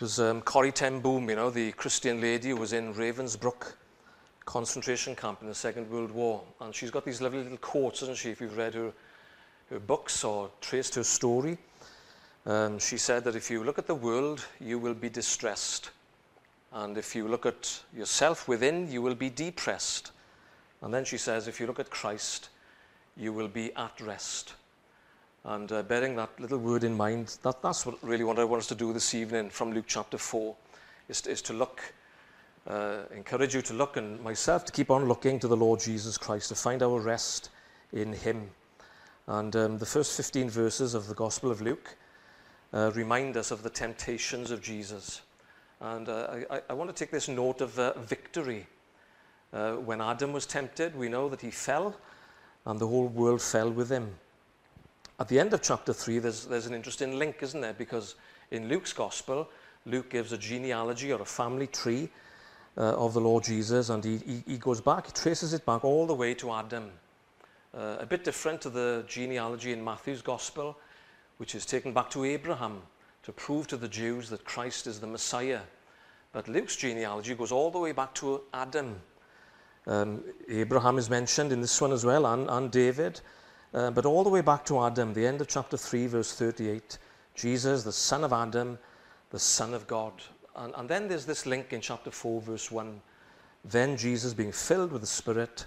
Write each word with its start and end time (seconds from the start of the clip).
It 0.00 0.04
was 0.04 0.18
um, 0.18 0.40
Corrie 0.40 0.72
ten 0.72 1.00
Boom, 1.00 1.28
you 1.28 1.36
know, 1.36 1.50
the 1.50 1.72
Christian 1.72 2.22
lady 2.22 2.48
who 2.48 2.56
was 2.56 2.72
in 2.72 2.94
Ravensbrück 2.94 3.74
concentration 4.46 5.14
camp 5.14 5.42
in 5.42 5.46
the 5.48 5.54
Second 5.54 5.90
World 5.90 6.10
War. 6.10 6.42
And 6.62 6.74
she's 6.74 6.90
got 6.90 7.04
these 7.04 7.20
lovely 7.20 7.42
little 7.42 7.58
quotes, 7.58 8.00
hasn't 8.00 8.16
she, 8.16 8.30
if 8.30 8.40
you've 8.40 8.56
read 8.56 8.72
her, 8.72 8.94
her 9.68 9.78
books 9.78 10.24
or 10.24 10.48
traced 10.62 10.94
her 10.94 11.04
story. 11.04 11.58
Um, 12.46 12.78
she 12.78 12.96
said 12.96 13.24
that 13.24 13.36
if 13.36 13.50
you 13.50 13.62
look 13.62 13.78
at 13.78 13.86
the 13.86 13.94
world, 13.94 14.42
you 14.58 14.78
will 14.78 14.94
be 14.94 15.10
distressed. 15.10 15.90
And 16.72 16.96
if 16.96 17.14
you 17.14 17.28
look 17.28 17.44
at 17.44 17.82
yourself 17.94 18.48
within, 18.48 18.90
you 18.90 19.02
will 19.02 19.14
be 19.14 19.28
depressed. 19.28 20.12
And 20.80 20.94
then 20.94 21.04
she 21.04 21.18
says, 21.18 21.46
if 21.46 21.60
you 21.60 21.66
look 21.66 21.78
at 21.78 21.90
Christ, 21.90 22.48
you 23.18 23.34
will 23.34 23.48
be 23.48 23.70
at 23.76 24.00
rest. 24.00 24.54
And 25.44 25.72
uh, 25.72 25.82
bearing 25.82 26.16
that 26.16 26.38
little 26.38 26.58
word 26.58 26.84
in 26.84 26.94
mind, 26.94 27.38
that, 27.42 27.62
that's 27.62 27.86
what, 27.86 28.02
really 28.02 28.24
what 28.24 28.38
I 28.38 28.44
want 28.44 28.60
us 28.60 28.66
to 28.68 28.74
do 28.74 28.92
this 28.92 29.14
evening 29.14 29.48
from 29.48 29.72
Luke 29.72 29.86
chapter 29.86 30.18
4, 30.18 30.54
is, 31.08 31.26
is 31.26 31.40
to 31.42 31.54
look, 31.54 31.80
uh, 32.66 32.98
encourage 33.14 33.54
you 33.54 33.62
to 33.62 33.72
look, 33.72 33.96
and 33.96 34.20
myself 34.22 34.66
to 34.66 34.72
keep 34.72 34.90
on 34.90 35.06
looking 35.06 35.40
to 35.40 35.48
the 35.48 35.56
Lord 35.56 35.80
Jesus 35.80 36.18
Christ, 36.18 36.50
to 36.50 36.54
find 36.54 36.82
our 36.82 37.00
rest 37.00 37.48
in 37.92 38.12
Him. 38.12 38.50
And 39.26 39.56
um, 39.56 39.78
the 39.78 39.86
first 39.86 40.14
15 40.14 40.50
verses 40.50 40.92
of 40.94 41.06
the 41.06 41.14
Gospel 41.14 41.50
of 41.50 41.62
Luke 41.62 41.96
uh, 42.74 42.90
remind 42.94 43.38
us 43.38 43.50
of 43.50 43.62
the 43.62 43.70
temptations 43.70 44.50
of 44.50 44.60
Jesus. 44.60 45.22
And 45.80 46.08
uh, 46.10 46.40
I, 46.50 46.60
I, 46.68 46.72
want 46.74 46.90
to 46.90 46.94
take 46.94 47.10
this 47.10 47.28
note 47.28 47.62
of 47.62 47.78
uh, 47.78 47.98
victory. 47.98 48.66
Uh, 49.52 49.72
when 49.76 50.02
Adam 50.02 50.34
was 50.34 50.44
tempted, 50.44 50.94
we 50.94 51.08
know 51.08 51.30
that 51.30 51.40
he 51.40 51.50
fell, 51.50 51.96
and 52.66 52.78
the 52.78 52.86
whole 52.86 53.06
world 53.06 53.40
fell 53.40 53.70
with 53.70 53.88
him. 53.88 54.14
At 55.20 55.28
the 55.28 55.38
end 55.38 55.52
of 55.52 55.60
chapter 55.60 55.92
3, 55.92 56.18
there's, 56.18 56.46
there's 56.46 56.64
an 56.64 56.72
interesting 56.72 57.18
link, 57.18 57.42
isn't 57.42 57.60
there? 57.60 57.74
Because 57.74 58.14
in 58.50 58.68
Luke's 58.68 58.94
gospel, 58.94 59.50
Luke 59.84 60.08
gives 60.08 60.32
a 60.32 60.38
genealogy 60.38 61.12
or 61.12 61.20
a 61.20 61.26
family 61.26 61.66
tree 61.66 62.08
uh, 62.78 62.94
of 62.94 63.12
the 63.12 63.20
Lord 63.20 63.44
Jesus, 63.44 63.90
and 63.90 64.02
he, 64.02 64.16
he, 64.16 64.42
he, 64.46 64.56
goes 64.56 64.80
back, 64.80 65.06
he 65.06 65.12
traces 65.12 65.52
it 65.52 65.66
back 65.66 65.84
all 65.84 66.06
the 66.06 66.14
way 66.14 66.32
to 66.32 66.50
Adam. 66.50 66.90
Uh, 67.76 67.98
a 68.00 68.06
bit 68.06 68.24
different 68.24 68.62
to 68.62 68.70
the 68.70 69.04
genealogy 69.06 69.72
in 69.72 69.84
Matthew's 69.84 70.22
gospel, 70.22 70.78
which 71.36 71.54
is 71.54 71.66
taken 71.66 71.92
back 71.92 72.08
to 72.10 72.24
Abraham 72.24 72.80
to 73.22 73.32
prove 73.32 73.66
to 73.66 73.76
the 73.76 73.88
Jews 73.88 74.30
that 74.30 74.46
Christ 74.46 74.86
is 74.86 75.00
the 75.00 75.06
Messiah. 75.06 75.60
But 76.32 76.48
Luke's 76.48 76.76
genealogy 76.76 77.34
goes 77.34 77.52
all 77.52 77.70
the 77.70 77.78
way 77.78 77.92
back 77.92 78.14
to 78.14 78.40
Adam. 78.54 78.96
Um, 79.86 80.24
Abraham 80.48 80.96
is 80.96 81.10
mentioned 81.10 81.52
in 81.52 81.60
this 81.60 81.78
one 81.78 81.92
as 81.92 82.06
well, 82.06 82.24
and, 82.24 82.48
and 82.48 82.70
David. 82.70 83.20
Uh, 83.72 83.90
but 83.90 84.04
all 84.04 84.24
the 84.24 84.30
way 84.30 84.40
back 84.40 84.64
to 84.64 84.82
Adam, 84.82 85.14
the 85.14 85.26
end 85.26 85.40
of 85.40 85.48
chapter 85.48 85.76
3, 85.76 86.08
verse 86.08 86.34
38, 86.34 86.98
Jesus, 87.34 87.84
the 87.84 87.92
son 87.92 88.24
of 88.24 88.32
Adam, 88.32 88.78
the 89.30 89.38
son 89.38 89.74
of 89.74 89.86
God. 89.86 90.12
And, 90.56 90.74
and 90.76 90.88
then 90.88 91.06
there's 91.06 91.26
this 91.26 91.46
link 91.46 91.72
in 91.72 91.80
chapter 91.80 92.10
4, 92.10 92.40
verse 92.40 92.70
1. 92.70 93.00
Then 93.64 93.96
Jesus, 93.96 94.34
being 94.34 94.52
filled 94.52 94.90
with 94.90 95.02
the 95.02 95.06
Spirit, 95.06 95.66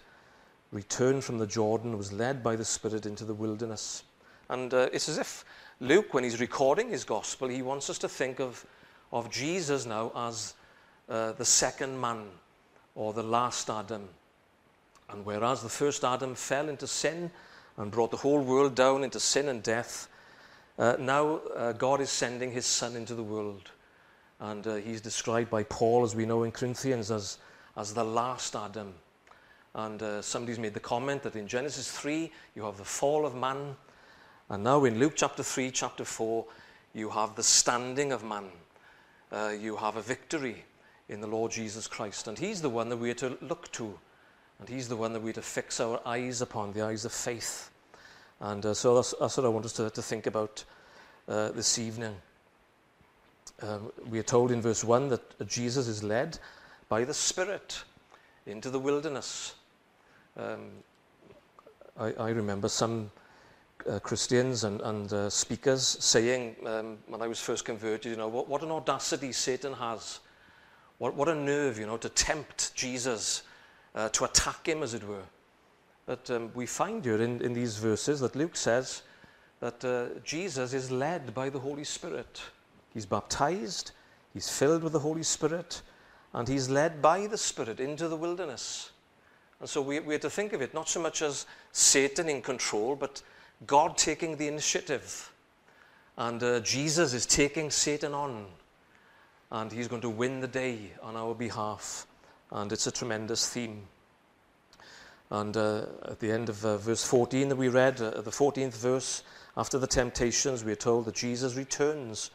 returned 0.72 1.24
from 1.24 1.38
the 1.38 1.48
Jordan, 1.48 1.98
was 1.98 2.12
led 2.12 2.44
by 2.44 2.56
the 2.56 2.66
Spirit 2.66 3.06
into 3.06 3.24
the 3.24 3.34
wilderness. 3.34 4.04
And 4.50 4.74
uh, 4.74 4.90
it's 4.92 5.08
as 5.08 5.18
if 5.18 5.46
Luke, 5.80 6.14
when 6.14 6.24
he's 6.24 6.40
recording 6.40 6.90
his 6.90 7.04
gospel, 7.04 7.48
he 7.48 7.62
wants 7.62 7.90
us 7.90 7.98
to 8.00 8.10
think 8.10 8.40
of, 8.40 8.66
of 9.12 9.32
Jesus 9.32 9.86
now 9.86 10.12
as 10.16 10.56
uh, 11.08 11.32
the 11.34 11.46
second 11.46 12.00
man 12.00 12.26
or 12.96 13.14
the 13.14 13.24
last 13.24 13.70
Adam. 13.70 14.08
And 15.10 15.26
whereas 15.26 15.62
the 15.62 15.70
first 15.70 16.04
Adam 16.04 16.36
fell 16.36 16.70
into 16.70 16.88
sin, 16.88 17.32
and 17.78 17.92
brought 17.92 18.12
the 18.12 18.18
whole 18.18 18.42
world 18.42 18.76
down 18.76 19.04
into 19.04 19.20
sin 19.20 19.48
and 19.48 19.64
death. 19.64 20.08
Uh, 20.78 20.96
now 21.00 21.38
uh, 21.56 21.72
God 21.74 22.02
is 22.02 22.10
sending 22.10 22.52
his 22.52 22.66
son 22.66 22.96
into 22.96 23.16
the 23.16 23.24
world. 23.24 23.72
And 24.40 24.66
uh, 24.68 24.76
he's 24.76 25.02
described 25.02 25.50
by 25.50 25.64
Paul, 25.64 26.04
as 26.04 26.16
we 26.16 26.26
know 26.26 26.44
in 26.44 26.52
Corinthians, 26.52 27.12
as, 27.12 27.38
as 27.78 27.94
the 27.94 28.04
last 28.04 28.56
Adam. 28.56 28.94
And 29.76 30.02
uh, 30.02 30.22
somebody's 30.22 30.60
made 30.60 30.74
the 30.74 30.80
comment 30.80 31.24
that 31.24 31.36
in 31.36 31.48
Genesis 31.48 31.90
3, 31.92 32.32
you 32.56 32.64
have 32.64 32.78
the 32.78 32.84
fall 32.84 33.26
of 33.26 33.36
man. 33.36 33.76
And 34.50 34.64
now 34.64 34.84
in 34.86 35.00
Luke 35.00 35.14
chapter 35.16 35.44
3, 35.44 35.72
chapter 35.72 36.06
4, 36.06 36.46
you 36.94 37.10
have 37.10 37.36
the 37.36 37.44
standing 37.44 38.12
of 38.12 38.24
man. 38.24 38.46
Uh, 39.32 39.54
you 39.60 39.76
have 39.78 39.96
a 39.96 40.02
victory 40.02 40.64
in 41.10 41.22
the 41.22 41.28
Lord 41.28 41.52
Jesus 41.52 41.88
Christ. 41.88 42.28
And 42.28 42.38
he's 42.38 42.62
the 42.62 42.70
one 42.70 42.90
that 42.90 42.98
we 42.98 43.10
are 43.10 43.16
to 43.16 43.38
look 43.42 43.72
to 43.74 43.98
and 44.64 44.70
He's 44.70 44.88
the 44.88 44.96
one 44.96 45.12
that 45.12 45.22
we're 45.22 45.34
to 45.34 45.42
fix 45.42 45.82
our 45.82 46.00
eyes 46.06 46.42
upon, 46.42 46.72
the 46.72 46.84
eyes 46.84 47.04
of 47.04 47.12
faith. 47.12 47.70
And 48.40 48.66
uh, 48.66 48.74
so 48.74 48.96
that's, 48.96 49.14
that's, 49.20 49.36
what 49.36 49.46
I 49.46 49.50
want 49.50 49.66
us 49.66 49.74
to, 49.74 49.90
to 49.90 50.02
think 50.02 50.26
about 50.26 50.64
uh, 51.28 51.52
this 51.52 51.78
evening. 51.78 52.16
Um, 53.62 53.92
we 54.10 54.20
are 54.20 54.24
told 54.24 54.52
in 54.52 54.62
verse 54.62 54.82
1 54.82 55.10
that 55.10 55.48
Jesus 55.50 55.90
is 55.90 56.02
led 56.02 56.40
by 56.88 57.04
the 57.04 57.14
Spirit 57.14 57.84
into 58.46 58.70
the 58.70 58.80
wilderness. 58.80 59.56
Um, 60.38 60.70
I, 62.00 62.14
I, 62.14 62.30
remember 62.30 62.70
some 62.70 63.12
uh, 63.90 64.00
Christians 64.00 64.64
and, 64.64 64.80
and 64.80 65.12
uh, 65.12 65.30
speakers 65.30 65.86
saying 66.00 66.56
um, 66.66 67.00
when 67.08 67.22
I 67.22 67.28
was 67.28 67.42
first 67.42 67.66
converted, 67.66 68.10
you 68.10 68.18
know, 68.18 68.30
what, 68.30 68.48
what 68.48 68.64
an 68.64 68.72
audacity 68.72 69.34
Satan 69.34 69.74
has. 69.74 70.22
What, 71.00 71.16
what 71.16 71.28
a 71.28 71.36
nerve, 71.36 71.78
you 71.78 71.86
know, 71.86 71.98
to 71.98 72.08
tempt 72.08 72.74
Jesus 72.76 73.44
uh, 73.96 74.10
to 74.10 74.26
attack 74.26 74.68
him, 74.68 74.84
as 74.84 74.94
it 74.94 75.08
were. 75.08 75.24
But 76.06 76.30
um, 76.32 76.52
we 76.54 76.66
find 76.66 77.04
here 77.04 77.22
in, 77.22 77.42
in 77.42 77.54
these 77.54 77.78
verses 77.78 78.20
that 78.20 78.36
Luke 78.36 78.56
says 78.56 79.04
that 79.60 79.84
uh, 79.86 80.20
Jesus 80.24 80.74
is 80.74 80.92
led 80.92 81.34
by 81.34 81.50
the 81.50 81.60
Holy 81.60 81.86
Spirit. 81.86 82.42
He's 82.94 83.06
baptized, 83.06 83.92
he's 84.34 84.50
filled 84.50 84.84
with 84.84 84.94
the 84.94 85.00
Holy 85.00 85.24
Spirit, 85.24 85.82
and 86.34 86.48
he's 86.48 86.70
led 86.70 87.02
by 87.02 87.28
the 87.28 87.38
Spirit 87.38 87.80
into 87.80 88.08
the 88.08 88.18
wilderness. 88.18 88.92
And 89.60 89.70
so 89.70 89.82
we, 89.82 90.00
we 90.02 90.16
are 90.16 90.20
to 90.20 90.30
think 90.30 90.52
of 90.52 90.62
it 90.62 90.74
not 90.74 90.90
so 90.90 91.02
much 91.02 91.22
as 91.22 91.46
Satan 91.72 92.28
in 92.28 92.42
control, 92.42 92.96
but 92.96 93.22
God 93.66 93.98
taking 93.98 94.36
the 94.36 94.48
initiative. 94.48 95.32
And 96.18 96.44
uh, 96.44 96.60
Jesus 96.60 97.14
is 97.14 97.26
taking 97.26 97.72
Satan 97.72 98.14
on, 98.14 98.46
and 99.52 99.72
he's 99.72 99.88
going 99.88 100.02
to 100.02 100.10
win 100.10 100.42
the 100.42 100.48
day 100.48 100.92
on 101.02 101.16
our 101.16 101.34
behalf 101.34 102.06
and 102.52 102.72
it's 102.72 102.88
a 102.88 102.92
tremendous 102.92 103.48
theme. 103.50 103.88
And 105.30 105.58
uh, 105.58 105.86
at 106.06 106.20
the 106.20 106.32
end 106.32 106.50
of 106.50 106.64
uh, 106.64 106.78
verse 106.78 107.04
14 107.04 107.50
that 107.50 107.56
we 107.56 107.68
read, 107.68 108.00
uh, 108.00 108.22
the 108.22 108.32
14th 108.32 108.74
verse, 108.74 109.24
after 109.58 109.80
the 109.80 109.88
temptations, 109.88 110.64
we 110.64 110.72
are 110.72 110.76
told 110.76 111.06
that 111.06 111.16
Jesus 111.16 111.56
returns 111.56 112.32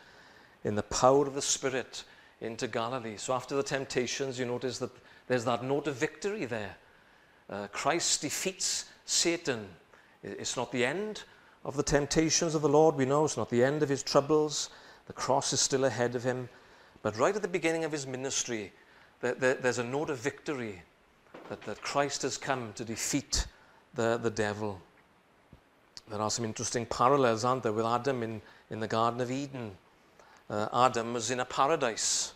in 0.65 0.75
the 0.75 0.83
power 0.83 1.27
of 1.27 1.35
the 1.35 1.43
Spirit 1.43 2.05
into 2.41 2.67
Galilee. 2.67 3.17
So 3.17 3.35
after 3.35 3.57
the 3.57 3.63
temptations, 3.63 4.39
you 4.39 4.47
notice 4.47 4.79
that 4.79 4.91
there's 5.27 5.45
that 5.45 5.65
note 5.65 5.87
of 5.87 5.97
victory 5.97 6.45
there. 6.45 6.77
Uh, 7.51 7.67
Christ 7.69 8.23
defeats 8.23 8.87
Satan. 9.05 9.69
It's 10.23 10.57
not 10.57 10.73
the 10.73 10.85
end 10.85 11.25
of 11.65 11.77
the 11.77 11.83
temptations 11.83 12.55
of 12.55 12.63
the 12.63 12.69
Lord, 12.69 12.95
we 12.95 13.05
know. 13.05 13.25
It's 13.25 13.37
not 13.37 13.51
the 13.51 13.65
end 13.65 13.83
of 13.83 13.89
his 13.89 14.03
troubles. 14.03 14.71
The 15.07 15.13
cross 15.13 15.53
is 15.53 15.61
still 15.61 15.85
ahead 15.85 16.15
of 16.15 16.25
him. 16.25 16.49
But 17.03 17.17
right 17.17 17.35
at 17.35 17.43
the 17.43 17.49
beginning 17.49 17.85
of 17.85 17.93
his 17.93 18.07
ministry, 18.07 18.73
there's 19.21 19.79
a 19.79 19.85
note 19.85 20.11
of 20.11 20.19
victory 20.19 20.83
that, 21.49 21.61
that 21.63 21.83
Christ 21.83 22.23
has 22.23 22.37
come 22.37 22.73
to 22.75 22.85
defeat 22.85 23.47
the, 23.95 24.19
the 24.19 24.31
devil. 24.31 24.81
There 26.11 26.21
are 26.21 26.31
some 26.31 26.45
interesting 26.45 26.87
parallels, 26.87 27.45
aren't 27.45 27.63
there, 27.63 27.73
with 27.73 27.85
Adam 27.85 28.23
in, 28.23 28.41
in 28.71 28.81
the 28.81 28.87
Garden 28.87 29.21
of 29.21 29.31
Eden. 29.31 29.73
Uh, 30.49 30.69
Adam 30.73 31.13
was 31.13 31.31
in 31.31 31.41
a 31.41 31.45
paradise. 31.45 32.33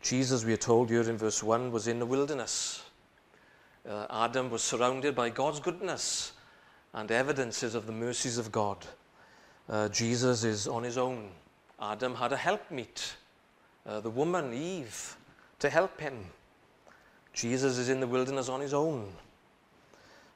Jesus, 0.00 0.44
we 0.44 0.52
are 0.52 0.58
told 0.58 0.90
here 0.90 1.08
in 1.08 1.16
verse 1.16 1.42
1, 1.42 1.70
was 1.70 1.86
in 1.86 1.98
the 2.00 2.06
wilderness. 2.06 2.82
Uh, 3.88 4.06
Adam 4.10 4.50
was 4.50 4.62
surrounded 4.62 5.14
by 5.14 5.28
God's 5.28 5.60
goodness 5.60 6.32
and 6.94 7.10
evidences 7.10 7.74
of 7.74 7.86
the 7.86 7.92
mercies 7.92 8.38
of 8.38 8.50
God. 8.50 8.78
Uh, 9.68 9.88
Jesus 9.88 10.42
is 10.42 10.66
on 10.66 10.82
his 10.82 10.98
own. 10.98 11.28
Adam 11.80 12.14
had 12.14 12.32
a 12.32 12.36
helpmeet. 12.36 13.14
Uh, 13.86 14.00
the 14.00 14.10
woman, 14.10 14.52
Eve, 14.52 15.16
to 15.62 15.70
help 15.70 16.00
him. 16.00 16.26
Jesus 17.32 17.78
is 17.78 17.88
in 17.88 18.00
the 18.00 18.06
wilderness 18.06 18.48
on 18.48 18.60
his 18.60 18.74
own. 18.74 19.08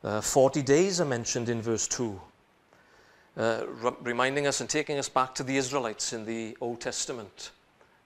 Uh, 0.05 0.21
40 0.21 0.63
days 0.63 1.01
are 1.01 1.05
mentioned 1.05 1.49
in 1.49 1.61
verse 1.61 1.89
2, 1.89 2.21
uh, 3.37 3.63
reminding 4.03 4.47
us 4.47 4.61
and 4.61 4.71
taking 4.71 4.99
us 4.99 5.09
back 5.09 5.35
to 5.35 5.43
the 5.43 5.57
Israelites 5.57 6.13
in 6.13 6.25
the 6.25 6.57
Old 6.61 6.81
Testament. 6.81 7.51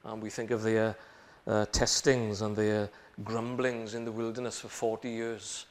And 0.02 0.22
we 0.22 0.30
think 0.30 0.50
of 0.50 0.62
their 0.62 0.96
uh, 1.46 1.66
testings 1.66 2.40
and 2.40 2.56
their 2.56 2.88
grumblings 3.22 3.94
in 3.94 4.06
the 4.06 4.12
wilderness 4.12 4.58
for 4.58 4.68
40 4.68 5.10
years. 5.10 5.66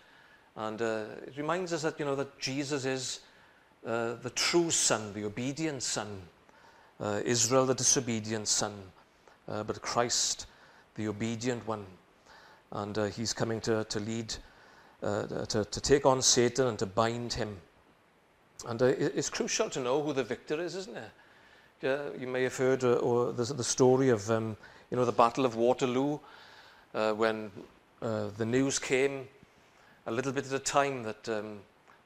And 0.56 0.80
uh, 0.80 1.06
it 1.26 1.36
reminds 1.36 1.74
us 1.74 1.82
that, 1.82 2.00
you 2.00 2.06
know, 2.06 2.16
that 2.16 2.38
Jesus 2.38 2.86
is 2.86 3.22
uh, 3.88 4.14
the 4.22 4.30
true 4.36 4.70
son, 4.70 5.14
the 5.14 5.26
obedient 5.26 5.82
son. 5.82 6.22
Uh, 7.00 7.22
Israel, 7.26 7.66
the 7.66 7.74
disobedient 7.74 8.48
son. 8.48 8.74
but 9.48 9.82
Christ, 9.82 10.46
the 11.00 11.08
obedient 11.08 11.66
one. 11.66 11.86
And 12.72 12.98
uh, 12.98 13.06
he's 13.06 13.34
coming 13.34 13.62
to, 13.62 13.86
to 13.86 14.00
lead, 14.00 14.36
uh, 15.02 15.46
to, 15.46 15.66
to 15.66 15.82
take 15.82 16.06
on 16.06 16.22
Satan 16.22 16.68
and 16.68 16.78
to 16.80 16.86
bind 16.86 17.34
him. 17.34 17.58
And 18.68 18.82
uh, 18.82 18.86
it's 18.86 19.30
crucial 19.30 19.70
to 19.70 19.80
know 19.80 20.04
who 20.04 20.12
the 20.12 20.24
victor 20.24 20.60
is, 20.60 20.76
isn't 20.76 20.98
it? 20.98 22.12
You 22.20 22.28
may 22.28 22.44
have 22.44 22.58
heard 22.58 22.84
uh, 22.84 22.96
or 22.96 23.32
the, 23.32 23.46
the 23.46 23.64
story 23.64 24.10
of 24.10 24.30
um, 24.30 24.58
you 24.92 24.98
know 24.98 25.06
the 25.06 25.14
Battle 25.14 25.46
of 25.46 25.56
Waterloo 25.56 26.20
uh, 26.94 27.14
when 27.14 27.50
uh, 28.02 28.28
the 28.38 28.46
news 28.46 28.80
came 28.80 29.30
a 30.06 30.12
little 30.12 30.34
bit 30.34 30.46
at 30.48 30.52
a 30.52 30.60
time 30.60 31.04
that 31.04 31.30
um, 31.30 31.60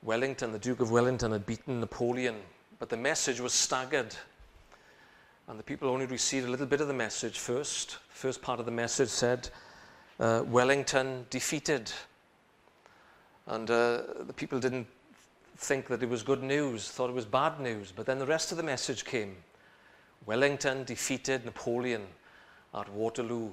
Wellington, 0.03 0.51
the 0.51 0.59
Duke 0.59 0.79
of 0.79 0.91
Wellington, 0.91 1.31
had 1.31 1.47
beaten 1.47 1.79
Napoleon, 1.79 2.35
but 2.77 2.89
the 2.89 2.97
message 2.97 3.39
was 3.39 3.53
staggered. 3.53 4.15
And 5.47 5.59
the 5.59 5.63
people 5.63 5.89
only 5.89 6.05
received 6.05 6.47
a 6.47 6.49
little 6.49 6.65
bit 6.65 6.79
of 6.79 6.87
the 6.87 6.93
message 6.93 7.37
first. 7.37 7.97
First 8.09 8.41
part 8.41 8.59
of 8.59 8.65
the 8.65 8.71
message 8.71 9.09
said, 9.09 9.49
uh, 10.19 10.43
Wellington 10.45 11.25
defeated. 11.29 11.91
And 13.47 13.69
uh, 13.69 14.03
the 14.25 14.33
people 14.33 14.59
didn't 14.59 14.87
think 15.57 15.87
that 15.87 16.01
it 16.01 16.09
was 16.09 16.23
good 16.23 16.43
news, 16.43 16.89
thought 16.89 17.09
it 17.09 17.13
was 17.13 17.25
bad 17.25 17.59
news. 17.59 17.91
But 17.93 18.05
then 18.05 18.19
the 18.19 18.25
rest 18.25 18.51
of 18.51 18.57
the 18.57 18.63
message 18.63 19.03
came 19.03 19.35
Wellington 20.25 20.85
defeated 20.85 21.43
Napoleon 21.43 22.03
at 22.73 22.89
Waterloo. 22.89 23.49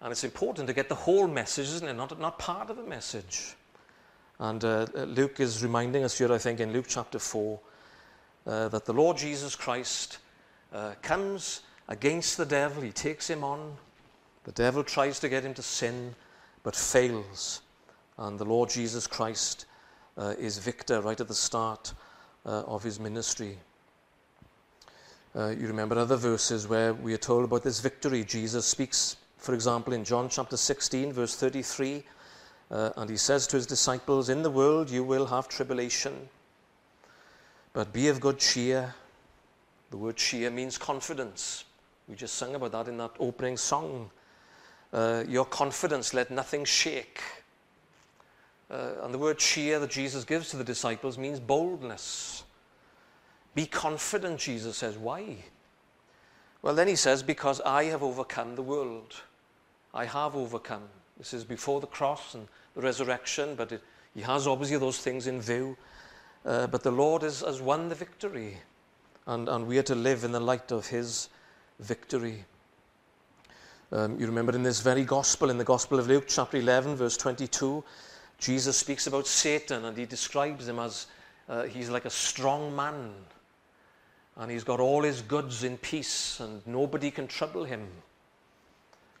And 0.00 0.10
it's 0.10 0.24
important 0.24 0.66
to 0.68 0.72
get 0.72 0.88
the 0.88 0.94
whole 0.94 1.28
message, 1.28 1.66
isn't 1.66 1.88
it? 1.88 1.92
Not, 1.92 2.18
not 2.18 2.38
part 2.38 2.70
of 2.70 2.78
the 2.78 2.82
message. 2.82 3.54
And 4.38 4.64
uh, 4.64 4.86
Luke 4.94 5.38
is 5.38 5.62
reminding 5.62 6.04
us 6.04 6.16
here, 6.16 6.32
I 6.32 6.38
think, 6.38 6.60
in 6.60 6.72
Luke 6.72 6.86
chapter 6.88 7.18
4, 7.18 7.60
uh, 8.46 8.68
that 8.68 8.86
the 8.86 8.92
Lord 8.94 9.18
Jesus 9.18 9.54
Christ 9.54 10.18
uh, 10.72 10.94
comes 11.02 11.62
against 11.88 12.36
the 12.36 12.46
devil. 12.46 12.82
He 12.82 12.92
takes 12.92 13.28
him 13.28 13.44
on. 13.44 13.76
The 14.44 14.52
devil 14.52 14.82
tries 14.82 15.20
to 15.20 15.28
get 15.28 15.44
him 15.44 15.54
to 15.54 15.62
sin, 15.62 16.14
but 16.62 16.74
fails. 16.74 17.62
And 18.18 18.38
the 18.38 18.44
Lord 18.44 18.70
Jesus 18.70 19.06
Christ 19.06 19.66
uh, 20.16 20.34
is 20.38 20.58
victor 20.58 21.00
right 21.00 21.20
at 21.20 21.28
the 21.28 21.34
start 21.34 21.94
uh, 22.44 22.62
of 22.62 22.82
his 22.82 22.98
ministry. 22.98 23.58
Uh, 25.34 25.48
you 25.48 25.66
remember 25.66 25.98
other 25.98 26.16
verses 26.16 26.68
where 26.68 26.92
we 26.92 27.14
are 27.14 27.18
told 27.18 27.44
about 27.44 27.62
this 27.62 27.80
victory. 27.80 28.22
Jesus 28.24 28.66
speaks, 28.66 29.16
for 29.38 29.54
example, 29.54 29.94
in 29.94 30.04
John 30.04 30.28
chapter 30.28 30.58
16, 30.58 31.12
verse 31.12 31.34
33, 31.36 32.02
uh, 32.70 32.90
and 32.96 33.08
he 33.08 33.16
says 33.16 33.46
to 33.46 33.56
his 33.56 33.66
disciples, 33.66 34.28
In 34.28 34.42
the 34.42 34.50
world 34.50 34.90
you 34.90 35.04
will 35.04 35.26
have 35.26 35.48
tribulation, 35.48 36.28
but 37.72 37.92
be 37.92 38.08
of 38.08 38.20
good 38.20 38.38
cheer. 38.38 38.94
The 39.92 39.98
word 39.98 40.16
cheer 40.16 40.50
means 40.50 40.78
confidence. 40.78 41.66
We 42.08 42.14
just 42.14 42.36
sang 42.36 42.54
about 42.54 42.72
that 42.72 42.88
in 42.88 42.96
that 42.96 43.10
opening 43.20 43.58
song. 43.58 44.10
Uh, 44.90 45.22
your 45.28 45.44
confidence, 45.44 46.14
let 46.14 46.30
nothing 46.30 46.64
shake. 46.64 47.20
Uh, 48.70 48.92
and 49.02 49.12
the 49.12 49.18
word 49.18 49.36
cheer 49.36 49.78
that 49.78 49.90
Jesus 49.90 50.24
gives 50.24 50.48
to 50.48 50.56
the 50.56 50.64
disciples 50.64 51.18
means 51.18 51.38
boldness. 51.38 52.44
Be 53.54 53.66
confident, 53.66 54.40
Jesus 54.40 54.78
says. 54.78 54.96
Why? 54.96 55.36
Well, 56.62 56.74
then 56.74 56.88
he 56.88 56.96
says, 56.96 57.22
Because 57.22 57.60
I 57.60 57.84
have 57.84 58.02
overcome 58.02 58.54
the 58.54 58.62
world. 58.62 59.20
I 59.92 60.06
have 60.06 60.34
overcome. 60.34 60.88
This 61.18 61.34
is 61.34 61.44
before 61.44 61.82
the 61.82 61.86
cross 61.86 62.32
and 62.32 62.48
the 62.74 62.80
resurrection, 62.80 63.56
but 63.56 63.72
it, 63.72 63.82
he 64.14 64.22
has 64.22 64.46
obviously 64.46 64.78
those 64.78 65.00
things 65.00 65.26
in 65.26 65.38
view. 65.38 65.76
Uh, 66.46 66.66
but 66.66 66.82
the 66.82 66.90
Lord 66.90 67.20
has 67.20 67.60
won 67.60 67.90
the 67.90 67.94
victory, 67.94 68.56
and, 69.26 69.48
and 69.48 69.66
we 69.66 69.78
are 69.78 69.84
to 69.84 69.94
live 69.94 70.24
in 70.24 70.32
the 70.32 70.40
light 70.40 70.72
of 70.72 70.86
his 70.86 71.28
victory. 71.78 72.44
Um, 73.92 74.18
you 74.18 74.26
remember 74.26 74.54
in 74.54 74.62
this 74.62 74.80
very 74.80 75.04
gospel, 75.04 75.50
in 75.50 75.58
the 75.58 75.64
Gospel 75.64 75.98
of 75.98 76.08
Luke, 76.08 76.24
chapter 76.26 76.56
11, 76.56 76.96
verse 76.96 77.16
22, 77.16 77.84
Jesus 78.38 78.76
speaks 78.76 79.06
about 79.06 79.26
Satan 79.26 79.84
and 79.84 79.96
he 79.96 80.06
describes 80.06 80.66
him 80.66 80.78
as 80.78 81.06
uh, 81.48 81.64
he's 81.64 81.90
like 81.90 82.04
a 82.04 82.10
strong 82.10 82.74
man 82.74 83.12
and 84.36 84.50
he's 84.50 84.64
got 84.64 84.80
all 84.80 85.02
his 85.02 85.20
goods 85.22 85.62
in 85.62 85.76
peace 85.76 86.40
and 86.40 86.66
nobody 86.66 87.10
can 87.10 87.26
trouble 87.26 87.64
him. 87.64 87.86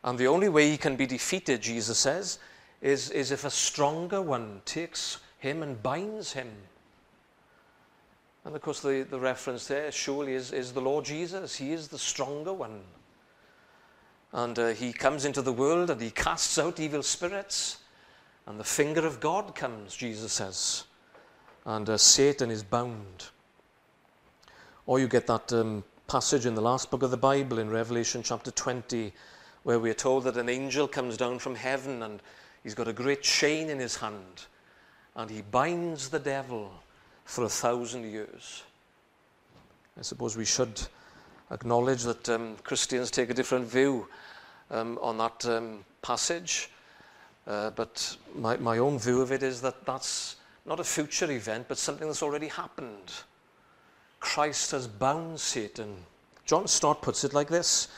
And 0.04 0.18
the 0.18 0.26
only 0.26 0.48
way 0.48 0.70
he 0.70 0.76
can 0.76 0.96
be 0.96 1.06
defeated, 1.06 1.62
Jesus 1.62 1.98
says, 1.98 2.38
is, 2.80 3.10
is 3.10 3.30
if 3.30 3.44
a 3.44 3.50
stronger 3.50 4.20
one 4.20 4.62
takes 4.64 5.18
him 5.38 5.62
and 5.62 5.80
binds 5.82 6.32
him. 6.32 6.50
And 8.44 8.56
of 8.56 8.62
course, 8.62 8.80
the, 8.80 9.06
the 9.08 9.20
reference 9.20 9.68
there 9.68 9.92
surely 9.92 10.34
is, 10.34 10.52
is 10.52 10.72
the 10.72 10.80
Lord 10.80 11.04
Jesus. 11.04 11.56
He 11.56 11.72
is 11.72 11.88
the 11.88 11.98
stronger 11.98 12.52
one. 12.52 12.80
And 14.32 14.58
uh, 14.58 14.68
he 14.68 14.92
comes 14.92 15.24
into 15.24 15.42
the 15.42 15.52
world 15.52 15.90
and 15.90 16.00
he 16.00 16.10
casts 16.10 16.58
out 16.58 16.80
evil 16.80 17.02
spirits. 17.02 17.78
And 18.46 18.58
the 18.58 18.64
finger 18.64 19.06
of 19.06 19.20
God 19.20 19.54
comes, 19.54 19.94
Jesus 19.94 20.32
says. 20.32 20.84
And 21.64 21.88
uh, 21.88 21.96
Satan 21.96 22.50
is 22.50 22.64
bound. 22.64 23.28
Or 24.86 24.98
you 24.98 25.06
get 25.06 25.28
that 25.28 25.52
um, 25.52 25.84
passage 26.08 26.44
in 26.44 26.56
the 26.56 26.60
last 26.60 26.90
book 26.90 27.04
of 27.04 27.12
the 27.12 27.16
Bible 27.16 27.60
in 27.60 27.70
Revelation 27.70 28.22
chapter 28.24 28.50
20, 28.50 29.12
where 29.62 29.78
we 29.78 29.90
are 29.90 29.94
told 29.94 30.24
that 30.24 30.36
an 30.36 30.48
angel 30.48 30.88
comes 30.88 31.16
down 31.16 31.38
from 31.38 31.54
heaven 31.54 32.02
and 32.02 32.20
he's 32.64 32.74
got 32.74 32.88
a 32.88 32.92
great 32.92 33.22
chain 33.22 33.70
in 33.70 33.78
his 33.78 33.96
hand. 33.96 34.46
And 35.14 35.30
he 35.30 35.42
binds 35.42 36.08
the 36.08 36.18
devil 36.18 36.72
for 37.24 37.44
a 37.44 37.48
thousand 37.48 38.04
years. 38.04 38.62
I 39.98 40.02
suppose 40.02 40.36
we 40.36 40.44
should 40.44 40.80
acknowledge 41.50 42.02
that 42.04 42.28
um, 42.28 42.56
Christians 42.64 43.10
take 43.10 43.30
a 43.30 43.34
different 43.34 43.66
view 43.66 44.08
um, 44.70 44.98
on 45.02 45.18
that 45.18 45.44
um, 45.46 45.84
passage. 46.00 46.70
Uh, 47.46 47.70
but 47.70 48.16
my, 48.34 48.56
my 48.56 48.78
own 48.78 48.98
view 48.98 49.20
of 49.20 49.32
it 49.32 49.42
is 49.42 49.60
that 49.60 49.84
that's 49.84 50.36
not 50.64 50.80
a 50.80 50.84
future 50.84 51.30
event, 51.30 51.66
but 51.68 51.76
something 51.76 52.06
that's 52.06 52.22
already 52.22 52.48
happened. 52.48 53.12
Christ 54.20 54.70
has 54.70 54.86
bound 54.86 55.40
Satan. 55.40 55.96
John 56.46 56.68
Stott 56.68 57.02
puts 57.02 57.24
it 57.24 57.34
like 57.34 57.48
this 57.48 57.88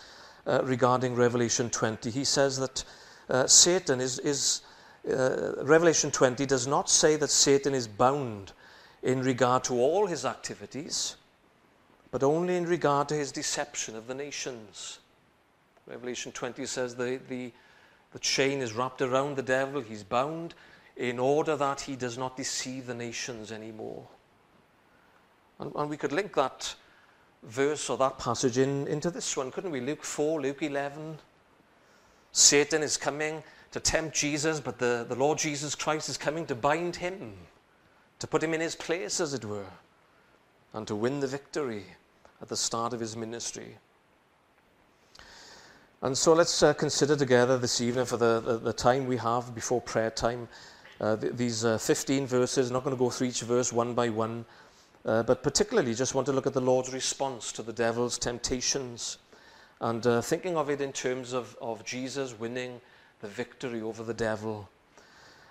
uh, 0.47 0.63
regarding 0.65 1.15
Revelation 1.15 1.71
20. 1.71 2.11
He 2.11 2.25
says 2.25 2.59
that 2.59 2.85
uh, 3.29 3.47
Satan 3.47 4.01
is, 4.01 4.19
is 4.21 4.63
uh, 5.11 5.63
Revelation 5.63 6.11
20 6.11 6.47
does 6.47 6.67
not 6.67 6.89
say 6.89 7.17
that 7.17 7.31
Satan 7.31 7.75
is 7.75 7.87
bound 7.87 8.53
in 9.05 9.21
regard 9.21 9.63
to 9.63 9.75
all 9.75 10.07
his 10.07 10.25
activities, 10.25 11.17
but 12.11 12.23
only 12.23 12.57
in 12.57 12.65
regard 12.65 13.07
to 13.11 13.15
his 13.15 13.31
deception 13.31 13.95
of 13.95 14.07
the 14.07 14.15
nations. 14.15 14.99
Revelation 15.87 16.33
20 16.33 16.65
says 16.65 16.97
the, 16.97 17.21
the, 17.29 17.53
the 18.13 18.19
chain 18.19 18.61
is 18.61 18.73
wrapped 18.73 19.03
around 19.03 19.37
the 19.37 19.43
devil, 19.43 19.83
he's 19.83 20.03
bound 20.03 20.55
in 20.97 21.19
order 21.19 21.55
that 21.55 21.83
he 21.83 21.97
does 21.97 22.17
not 22.17 22.37
deceive 22.37 22.87
the 22.87 22.95
nations 22.95 23.53
anymore. 23.53 24.07
And, 25.59 25.71
and 25.77 25.91
we 25.91 25.99
could 25.99 26.13
link 26.13 26.35
that 26.35 26.75
verse 27.43 27.91
or 27.91 27.99
that 27.99 28.19
passage 28.19 28.57
in, 28.57 28.87
into 28.87 29.11
this 29.11 29.37
one, 29.37 29.51
couldn't 29.51 29.71
we? 29.71 29.81
Luke 29.81 30.03
4, 30.03 30.41
Luke 30.41 30.63
11. 30.63 31.19
Satan 32.33 32.83
is 32.83 32.97
coming 32.97 33.43
to 33.71 33.81
tempt 33.81 34.17
Jesus, 34.17 34.61
but 34.61 34.79
the, 34.79 35.05
the 35.07 35.15
Lord 35.15 35.37
Jesus 35.37 35.75
Christ 35.75 36.09
is 36.09 36.17
coming 36.17 36.47
to 36.47 36.55
bind 36.55 36.97
him 36.97 37.35
to 38.25 38.29
put 38.29 38.43
him 38.43 38.55
in 38.55 38.61
his 38.63 38.75
place, 38.75 39.21
as 39.21 39.35
it 39.35 39.45
were, 39.45 39.67
and 40.73 40.89
to 40.89 40.97
win 40.97 41.21
the 41.21 41.27
victory 41.27 41.85
at 42.41 42.49
the 42.49 42.57
start 42.57 42.95
of 42.95 43.01
his 43.01 43.15
ministry. 43.15 43.77
And 46.01 46.17
so 46.17 46.33
let's 46.33 46.63
uh, 46.63 46.73
consider 46.73 47.17
together 47.17 47.59
this 47.59 47.83
evening, 47.83 48.07
for 48.07 48.17
the, 48.17 48.41
the, 48.41 48.57
the, 48.57 48.73
time 48.73 49.07
we 49.07 49.19
have 49.19 49.55
before 49.55 49.83
prayer 49.83 50.09
time, 50.09 50.49
uh, 51.03 51.17
th- 51.17 51.35
these 51.35 51.67
uh, 51.67 51.77
15 51.77 52.27
verses. 52.27 52.71
I'm 52.71 52.73
not 52.73 52.85
going 52.85 52.97
to 52.97 52.99
go 52.99 53.11
through 53.11 53.27
each 53.27 53.43
verse 53.43 53.75
one 53.75 53.93
by 53.93 54.09
one, 54.09 54.47
uh, 55.05 55.23
but 55.23 55.43
particularly 55.43 55.93
just 55.93 56.15
want 56.15 56.25
to 56.25 56.33
look 56.33 56.47
at 56.47 56.55
the 56.55 56.63
Lord's 56.63 56.95
response 56.95 57.53
to 57.53 57.63
the 57.63 57.75
devil's 57.75 58.17
temptations 58.17 59.19
and 59.83 60.07
uh, 60.07 60.23
thinking 60.23 60.57
of 60.57 60.71
it 60.71 60.81
in 60.81 60.95
terms 60.95 61.35
of, 61.35 61.59
of 61.61 61.85
Jesus 61.85 62.39
winning 62.39 62.81
the 63.21 63.29
victory 63.29 63.83
over 63.83 64.03
the 64.03 64.15
devil. 64.15 64.71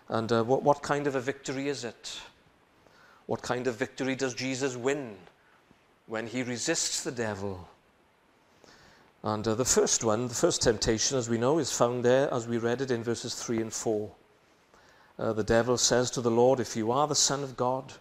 And 0.10 0.32
uh, 0.32 0.44
what, 0.44 0.63
what 0.63 0.82
kind 0.82 1.06
of 1.06 1.13
a 1.13 1.22
victory 1.22 1.68
is 1.68 1.84
it? 1.84 2.20
What 3.25 3.42
kind 3.42 3.68
of 3.68 3.75
victory 3.75 4.15
does 4.15 4.34
Jesus 4.34 4.75
win 4.75 5.15
when 6.08 6.27
he 6.27 6.44
resists 6.44 7.03
the 7.03 7.12
devil? 7.12 7.68
And 9.24 9.48
uh, 9.48 9.56
the 9.56 9.65
first 9.65 10.03
one, 10.03 10.27
the 10.27 10.36
first 10.36 10.62
temptation, 10.62 11.18
as 11.18 11.30
we 11.30 11.38
know, 11.38 11.58
is 11.58 11.72
found 11.72 12.03
there 12.03 12.32
as 12.34 12.48
we 12.48 12.58
read 12.58 12.82
it 12.82 12.92
in 12.92 13.03
verses 13.03 13.36
3 13.36 13.62
and 13.62 13.74
4. 13.74 14.12
Uh, 15.18 15.32
the 15.32 15.44
devil 15.44 15.77
says 15.77 16.12
to 16.12 16.22
the 16.22 16.32
Lord, 16.32 16.60
If 16.60 16.75
you 16.75 16.92
are 16.92 17.08
the 17.08 17.15
Son 17.15 17.42
of 17.42 17.56
God, 17.56 17.94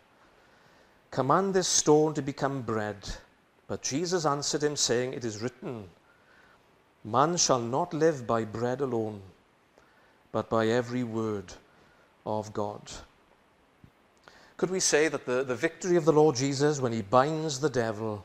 command 1.13 1.55
this 1.55 1.69
stone 1.69 2.15
to 2.15 2.23
become 2.23 2.63
bread. 2.63 2.97
But 3.69 3.83
Jesus 3.83 4.27
answered 4.27 4.65
him, 4.65 4.75
saying, 4.75 5.13
It 5.13 5.25
is 5.25 5.41
written, 5.41 5.89
Man 7.05 7.37
shall 7.37 7.61
not 7.61 7.95
live 7.95 8.27
by 8.27 8.45
bread 8.45 8.81
alone, 8.81 9.21
but 10.33 10.51
by 10.51 10.67
every 10.67 11.05
word 11.05 11.53
of 12.27 12.53
God. 12.53 12.91
Could 14.63 14.71
we 14.71 14.79
say 14.79 15.09
that 15.09 15.27
the, 15.27 15.43
the 15.43 15.57
victory 15.57 15.97
of 15.97 16.05
the 16.05 16.13
Lord 16.13 16.37
Jesus 16.37 16.81
when 16.81 16.93
he 16.93 17.03
binds 17.03 17.59
the 17.59 17.69
devil 17.69 18.25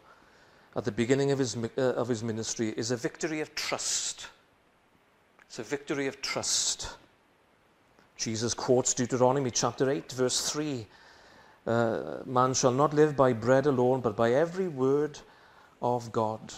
at 0.76 0.86
the 0.86 0.92
beginning 0.92 1.32
of 1.32 1.40
his, 1.40 1.58
uh, 1.58 1.82
of 1.82 2.08
his 2.08 2.24
ministry 2.24 2.76
is 2.78 2.92
a 2.92 2.96
victory 2.96 3.42
of 3.42 3.56
trust? 3.56 4.28
It's 5.48 5.58
a 5.58 5.64
victory 5.64 6.06
of 6.06 6.22
trust. 6.22 6.96
Jesus 8.18 8.54
quotes 8.54 8.94
Deuteronomy 8.94 9.50
chapter 9.50 9.90
8, 9.90 10.12
verse 10.12 10.52
3 10.52 10.86
uh, 11.66 12.18
Man 12.28 12.54
shall 12.54 12.72
not 12.72 12.94
live 12.94 13.16
by 13.16 13.34
bread 13.34 13.66
alone, 13.66 14.02
but 14.02 14.16
by 14.16 14.34
every 14.34 14.68
word 14.68 15.18
of 15.82 16.12
God. 16.12 16.54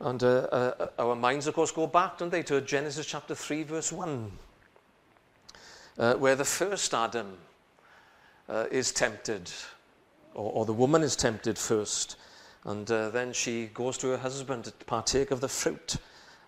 And 0.00 0.22
uh, 0.22 0.26
uh, 0.52 0.88
our 0.98 1.16
minds, 1.16 1.46
of 1.46 1.54
course, 1.54 1.72
go 1.72 1.86
back, 1.86 2.18
don't 2.18 2.28
they, 2.28 2.42
to 2.42 2.60
Genesis 2.60 3.06
chapter 3.06 3.34
3, 3.34 3.62
verse 3.62 3.90
1, 3.90 4.30
uh, 5.98 6.14
where 6.16 6.36
the 6.36 6.44
first 6.44 6.92
Adam 6.92 7.38
uh, 8.48 8.66
is 8.70 8.92
tempted, 8.92 9.50
or, 10.34 10.52
or, 10.52 10.64
the 10.64 10.72
woman 10.72 11.02
is 11.02 11.16
tempted 11.16 11.58
first. 11.58 12.16
And 12.64 12.90
uh, 12.90 13.10
then 13.10 13.32
she 13.32 13.66
goes 13.74 13.98
to 13.98 14.08
her 14.08 14.16
husband 14.16 14.64
to 14.64 14.72
partake 14.86 15.30
of 15.30 15.40
the 15.40 15.48
fruit. 15.48 15.96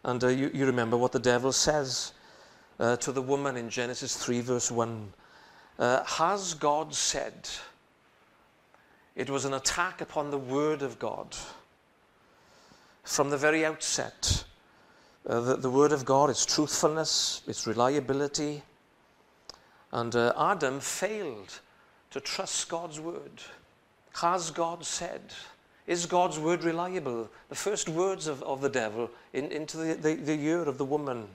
And 0.04 0.22
uh, 0.22 0.28
you, 0.28 0.50
you, 0.54 0.66
remember 0.66 0.96
what 0.96 1.12
the 1.12 1.18
devil 1.18 1.52
says 1.52 2.12
to 2.78 3.12
the 3.12 3.22
woman 3.22 3.56
in 3.56 3.70
Genesis 3.70 4.16
3, 4.16 4.40
verse 4.40 4.70
1. 4.70 5.12
Has 5.78 6.54
God 6.54 6.94
said? 6.94 7.48
It 9.14 9.30
was 9.30 9.46
an 9.46 9.54
attack 9.54 10.00
upon 10.02 10.30
the 10.30 10.38
word 10.38 10.82
of 10.82 10.98
God 10.98 11.34
from 13.06 13.30
the 13.30 13.38
very 13.38 13.64
outset. 13.64 14.44
Uh, 15.26 15.40
the, 15.40 15.56
the, 15.56 15.70
Word 15.70 15.92
of 15.92 16.04
God, 16.04 16.28
its 16.28 16.44
truthfulness, 16.44 17.42
its 17.46 17.66
reliability. 17.66 18.62
And 19.92 20.14
uh, 20.14 20.32
Adam 20.38 20.80
failed 20.80 21.60
to 22.16 22.20
trust 22.20 22.70
God's 22.70 22.98
Word. 22.98 23.42
Has 24.14 24.50
God 24.50 24.86
said? 24.86 25.20
Is 25.86 26.06
God's 26.06 26.38
Word 26.38 26.64
reliable? 26.64 27.28
The 27.50 27.54
first 27.54 27.90
words 27.90 28.26
of, 28.26 28.42
of 28.42 28.62
the 28.62 28.70
devil 28.70 29.10
in, 29.34 29.52
into 29.52 29.76
the, 29.76 29.94
the, 29.94 30.14
the 30.14 30.40
ear 30.40 30.62
of 30.62 30.78
the 30.78 30.84
woman. 30.86 31.26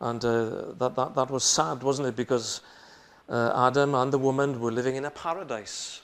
And 0.00 0.24
uh, 0.24 0.72
that, 0.78 0.94
that, 0.96 1.14
that 1.14 1.30
was 1.30 1.44
sad, 1.44 1.82
wasn't 1.82 2.08
it? 2.08 2.16
Because 2.16 2.62
uh, 3.28 3.66
Adam 3.68 3.94
and 3.94 4.10
the 4.10 4.18
woman 4.18 4.60
were 4.60 4.72
living 4.72 4.96
in 4.96 5.04
a 5.04 5.10
paradise. 5.10 6.00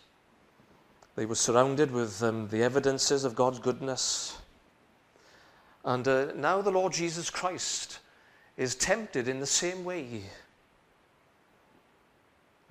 They 1.17 1.25
were 1.25 1.35
surrounded 1.35 1.91
with 1.91 2.23
um, 2.23 2.49
the 2.49 2.63
evidences 2.63 3.25
of 3.25 3.35
God's 3.35 3.59
goodness. 3.59 4.37
And 5.83 6.07
uh, 6.07 6.33
now 6.35 6.61
the 6.61 6.71
Lord 6.71 6.93
Jesus 6.93 7.31
Christ 7.31 8.01
is 8.59 8.75
tempted 8.75 9.29
in 9.29 9.41
the 9.41 9.47
same 9.47 9.83
way. 9.83 10.25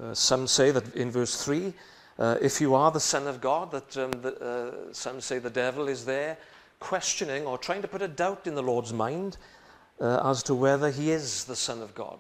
Uh, 0.02 0.16
some 0.16 0.48
say 0.48 0.72
that 0.72 0.96
in 0.96 1.12
verse 1.12 1.44
3, 1.44 1.74
uh, 2.18 2.38
if 2.42 2.60
you 2.60 2.74
are 2.74 2.92
the 2.92 3.00
Son 3.00 3.28
of 3.28 3.40
God, 3.40 3.72
that 3.72 3.98
um, 3.98 4.12
the, 4.22 4.36
uh, 4.90 4.94
some 4.94 5.22
say 5.22 5.38
the 5.38 5.50
devil 5.50 5.88
is 5.88 6.06
there 6.06 6.38
questioning 6.80 7.46
or 7.46 7.58
trying 7.58 7.84
to 7.84 7.88
put 7.88 8.02
a 8.02 8.08
doubt 8.08 8.48
in 8.48 8.56
the 8.56 8.64
Lord's 8.64 8.94
mind 8.94 9.38
uh, 10.00 10.30
as 10.30 10.42
to 10.44 10.56
whether 10.56 10.90
he 10.90 11.12
is 11.12 11.46
the 11.46 11.56
Son 11.56 11.82
of 11.82 11.94
God. 11.94 12.20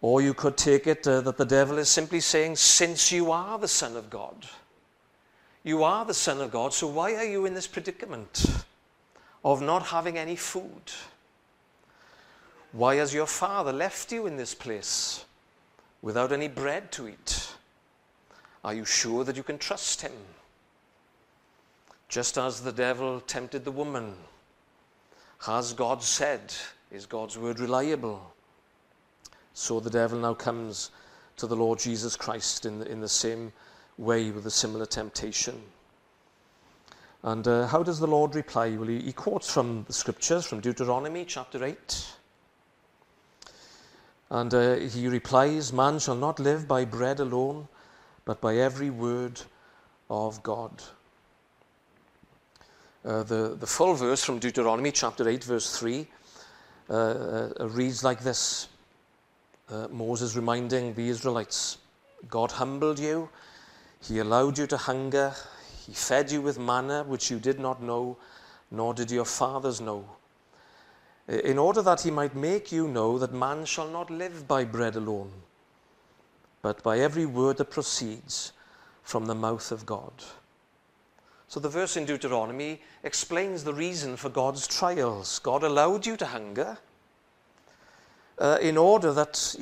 Or 0.00 0.22
you 0.22 0.32
could 0.32 0.56
take 0.56 0.86
it 0.86 1.06
uh, 1.06 1.20
that 1.20 1.36
the 1.36 1.44
devil 1.44 1.76
is 1.76 1.90
simply 1.90 2.20
saying, 2.20 2.56
since 2.56 3.12
you 3.12 3.30
are 3.30 3.58
the 3.58 3.68
Son 3.68 3.96
of 3.96 4.08
God, 4.08 4.46
you 5.62 5.84
are 5.84 6.06
the 6.06 6.14
Son 6.14 6.40
of 6.40 6.50
God, 6.50 6.72
so 6.72 6.86
why 6.86 7.14
are 7.16 7.24
you 7.24 7.44
in 7.44 7.52
this 7.52 7.66
predicament 7.66 8.64
of 9.44 9.60
not 9.60 9.82
having 9.84 10.16
any 10.16 10.36
food? 10.36 10.92
Why 12.72 12.96
has 12.96 13.12
your 13.12 13.26
Father 13.26 13.72
left 13.72 14.10
you 14.10 14.26
in 14.26 14.36
this 14.36 14.54
place 14.54 15.24
without 16.04 16.32
any 16.32 16.48
bread 16.48 16.92
to 16.92 17.08
eat? 17.08 17.48
Are 18.62 18.74
you 18.74 18.84
sure 18.84 19.24
that 19.24 19.36
you 19.36 19.42
can 19.42 19.56
trust 19.56 20.02
Him? 20.02 20.12
Just 22.10 22.36
as 22.36 22.60
the 22.60 22.72
devil 22.72 23.20
tempted 23.20 23.64
the 23.64 23.72
woman, 23.72 24.12
has 25.40 25.72
God 25.72 26.02
said, 26.02 26.54
is 26.92 27.06
God's 27.06 27.38
word 27.38 27.58
reliable? 27.58 28.34
So 29.54 29.80
the 29.80 29.88
devil 29.88 30.18
now 30.18 30.34
comes 30.34 30.90
to 31.38 31.46
the 31.46 31.56
Lord 31.56 31.78
Jesus 31.78 32.16
Christ 32.16 32.66
in 32.66 32.80
the, 32.80 32.86
in 32.86 33.00
the 33.00 33.08
same 33.08 33.50
way 33.96 34.30
with 34.30 34.46
a 34.46 34.50
similar 34.50 34.84
temptation. 34.84 35.58
And 37.22 37.48
uh, 37.48 37.66
how 37.66 37.82
does 37.82 37.98
the 37.98 38.06
Lord 38.06 38.34
reply? 38.34 38.76
Well, 38.76 38.88
he, 38.88 39.00
he 39.00 39.12
quotes 39.12 39.50
from 39.50 39.84
the 39.86 39.94
scriptures, 39.94 40.44
from 40.44 40.60
Deuteronomy 40.60 41.24
chapter 41.24 41.64
8. 41.64 42.06
And 44.30 44.52
uh, 44.52 44.76
he 44.76 45.08
replies, 45.08 45.72
Man 45.72 45.98
shall 45.98 46.16
not 46.16 46.38
live 46.38 46.66
by 46.66 46.84
bread 46.84 47.20
alone, 47.20 47.68
but 48.24 48.40
by 48.40 48.56
every 48.56 48.90
word 48.90 49.40
of 50.08 50.42
God. 50.42 50.82
Uh, 53.04 53.22
the, 53.22 53.56
the 53.58 53.66
full 53.66 53.94
verse 53.94 54.24
from 54.24 54.38
Deuteronomy 54.38 54.90
chapter 54.90 55.28
8, 55.28 55.44
verse 55.44 55.78
3, 55.78 56.06
uh, 56.88 56.92
uh, 56.94 57.68
reads 57.68 58.02
like 58.02 58.20
this 58.20 58.68
uh, 59.70 59.88
Moses 59.90 60.36
reminding 60.36 60.94
the 60.94 61.08
Israelites 61.08 61.78
God 62.28 62.52
humbled 62.52 62.98
you 62.98 63.28
he 64.06 64.18
allowed 64.18 64.58
you 64.58 64.66
to 64.66 64.76
hunger. 64.76 65.32
He 65.86 65.94
fed 65.94 66.30
you 66.30 66.42
with 66.42 66.58
manna, 66.58 67.04
which 67.04 67.30
you 67.30 67.38
did 67.38 67.58
not 67.58 67.82
know, 67.82 68.18
nor 68.70 68.92
did 68.92 69.10
your 69.10 69.24
fathers 69.24 69.80
know. 69.80 70.04
In 71.26 71.58
order 71.58 71.80
that 71.82 72.02
he 72.02 72.10
might 72.10 72.36
make 72.36 72.70
you 72.70 72.86
know 72.86 73.18
that 73.18 73.32
man 73.32 73.64
shall 73.64 73.88
not 73.88 74.10
live 74.10 74.46
by 74.46 74.64
bread 74.64 74.94
alone, 74.94 75.30
but 76.60 76.82
by 76.82 76.98
every 76.98 77.24
word 77.24 77.56
that 77.56 77.70
proceeds 77.70 78.52
from 79.02 79.26
the 79.26 79.34
mouth 79.34 79.72
of 79.72 79.86
God. 79.86 80.12
So 81.48 81.60
the 81.60 81.68
verse 81.68 81.96
in 81.96 82.04
Deuteronomy 82.04 82.82
explains 83.02 83.64
the 83.64 83.72
reason 83.72 84.16
for 84.16 84.28
God's 84.28 84.66
trials. 84.66 85.38
God 85.38 85.62
allowed 85.62 86.04
you 86.04 86.16
to 86.16 86.26
hunger 86.26 86.78
uh, 88.38 88.58
in 88.60 88.76
order 88.76 89.12
that, 89.12 89.56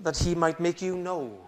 that 0.00 0.18
he 0.18 0.34
might 0.34 0.60
make 0.60 0.82
you 0.82 0.96
know 0.96 1.46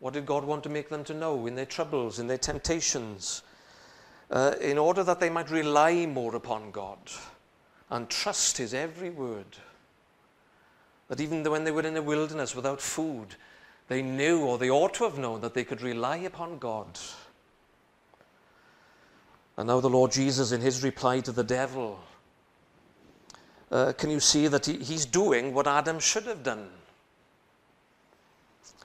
what 0.00 0.14
did 0.14 0.26
God 0.26 0.44
want 0.44 0.62
to 0.62 0.68
make 0.68 0.88
them 0.88 1.02
to 1.04 1.14
know 1.14 1.46
in 1.46 1.56
their 1.56 1.66
troubles, 1.66 2.20
in 2.20 2.28
their 2.28 2.38
temptations? 2.38 3.42
Uh, 4.30 4.54
in 4.60 4.78
order 4.78 5.02
that 5.02 5.18
they 5.18 5.30
might 5.30 5.50
rely 5.50 6.06
more 6.06 6.36
upon 6.36 6.70
God 6.70 6.98
and 7.90 8.08
trust 8.08 8.58
His 8.58 8.74
every 8.74 9.10
word. 9.10 9.56
That 11.08 11.20
even 11.20 11.42
when 11.44 11.64
they 11.64 11.70
were 11.70 11.86
in 11.86 11.94
the 11.94 12.02
wilderness 12.02 12.54
without 12.54 12.80
food, 12.80 13.34
they 13.88 14.02
knew, 14.02 14.40
or 14.40 14.58
they 14.58 14.70
ought 14.70 14.94
to 14.94 15.04
have 15.04 15.18
known, 15.18 15.40
that 15.40 15.54
they 15.54 15.64
could 15.64 15.80
rely 15.80 16.18
upon 16.18 16.58
God. 16.58 16.98
And 19.56 19.66
now 19.66 19.80
the 19.80 19.90
Lord 19.90 20.12
Jesus, 20.12 20.52
in 20.52 20.60
his 20.60 20.84
reply 20.84 21.20
to 21.20 21.32
the 21.32 21.42
devil, 21.42 21.98
uh, 23.72 23.92
can 23.94 24.10
you 24.10 24.20
see 24.20 24.46
that 24.46 24.66
he, 24.66 24.74
he's 24.74 25.04
doing 25.04 25.52
what 25.54 25.66
Adam 25.66 25.98
should 25.98 26.24
have 26.24 26.42
done? 26.42 26.68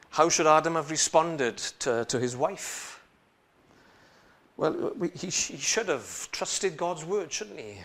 How 0.10 0.29
should 0.29 0.48
Adam 0.48 0.75
have 0.75 0.89
responded 0.89 1.57
to, 1.57 2.05
to 2.05 2.19
his 2.19 2.36
wife? 2.36 3.03
Well, 4.57 4.93
we, 4.98 5.10
he, 5.10 5.27
he 5.27 5.57
should 5.57 5.89
have 5.89 6.29
trusted 6.31 6.77
God's 6.77 7.03
word, 7.03 7.31
shouldn't 7.31 7.60
he? 7.60 7.77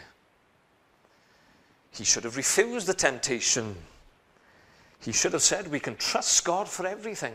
He 1.90 2.04
should 2.04 2.24
have 2.24 2.36
refused 2.36 2.86
the 2.86 2.94
temptation. 2.94 3.76
He 5.00 5.12
should 5.12 5.32
have 5.32 5.42
said, 5.42 5.68
We 5.68 5.80
can 5.80 5.96
trust 5.96 6.44
God 6.44 6.68
for 6.68 6.86
everything. 6.86 7.34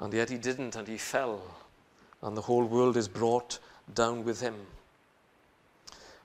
And 0.00 0.12
yet 0.12 0.30
he 0.30 0.38
didn't, 0.38 0.76
and 0.76 0.86
he 0.88 0.98
fell. 0.98 1.42
And 2.22 2.36
the 2.36 2.42
whole 2.42 2.64
world 2.64 2.96
is 2.96 3.08
brought 3.08 3.58
down 3.94 4.24
with 4.24 4.40
him. 4.40 4.54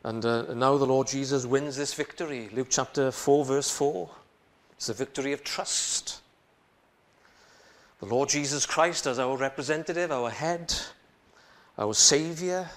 And 0.03 0.25
uh, 0.25 0.53
now 0.53 0.77
the 0.77 0.85
Lord 0.85 1.07
Jesus 1.07 1.45
wins 1.45 1.75
this 1.75 1.93
victory. 1.93 2.49
Luke 2.53 2.67
chapter 2.69 3.11
4, 3.11 3.45
verse 3.45 3.69
4. 3.69 4.09
It's 4.73 4.89
a 4.89 4.93
victory 4.93 5.33
of 5.33 5.43
trust. 5.43 6.21
The 7.99 8.05
Lord 8.05 8.29
Jesus 8.29 8.65
Christ 8.65 9.07
as 9.07 9.19
our 9.19 9.35
representative, 9.35 10.09
our 10.09 10.29
head, 10.29 10.73
our 11.77 11.93
Savior. 11.93 12.69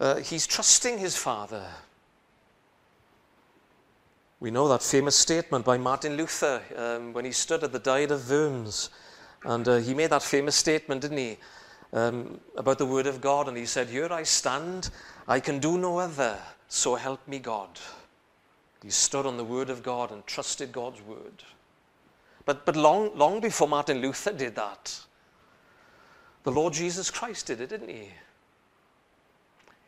Uh, 0.00 0.16
he's 0.16 0.46
trusting 0.46 0.98
his 0.98 1.16
Father. 1.16 1.66
We 4.40 4.50
know 4.50 4.68
that 4.68 4.82
famous 4.82 5.16
statement 5.16 5.64
by 5.64 5.78
Martin 5.78 6.16
Luther 6.16 6.60
um, 6.76 7.12
when 7.12 7.24
he 7.24 7.32
stood 7.32 7.64
at 7.64 7.72
the 7.72 7.78
Diet 7.78 8.10
of 8.10 8.28
Worms. 8.28 8.90
And 9.44 9.66
uh, 9.68 9.76
he 9.76 9.94
made 9.94 10.10
that 10.10 10.22
famous 10.22 10.56
statement, 10.56 11.02
didn't 11.02 11.18
he, 11.18 11.38
um, 11.92 12.40
about 12.56 12.78
the 12.78 12.86
Word 12.86 13.06
of 13.06 13.20
God. 13.20 13.48
And 13.48 13.56
he 13.56 13.66
said, 13.66 13.88
Here 13.88 14.12
I 14.12 14.22
stand, 14.22 14.90
I 15.28 15.40
can 15.40 15.60
do 15.60 15.78
no 15.78 15.98
other, 15.98 16.38
so 16.68 16.94
help 16.94 17.26
me 17.28 17.38
God. 17.38 17.68
He 18.82 18.90
stood 18.90 19.24
on 19.24 19.36
the 19.36 19.44
Word 19.44 19.70
of 19.70 19.82
God 19.82 20.10
and 20.10 20.26
trusted 20.26 20.72
God's 20.72 21.00
Word. 21.02 21.42
But, 22.44 22.66
but 22.66 22.76
long, 22.76 23.16
long 23.16 23.40
before 23.40 23.68
Martin 23.68 24.02
Luther 24.02 24.32
did 24.32 24.56
that, 24.56 24.98
the 26.42 26.52
Lord 26.52 26.74
Jesus 26.74 27.10
Christ 27.10 27.46
did 27.46 27.62
it, 27.62 27.70
didn't 27.70 27.88
he? 27.88 28.10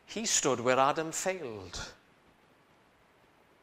He 0.07 0.25
stood 0.25 0.59
where 0.59 0.79
Adam 0.79 1.11
failed. 1.11 1.79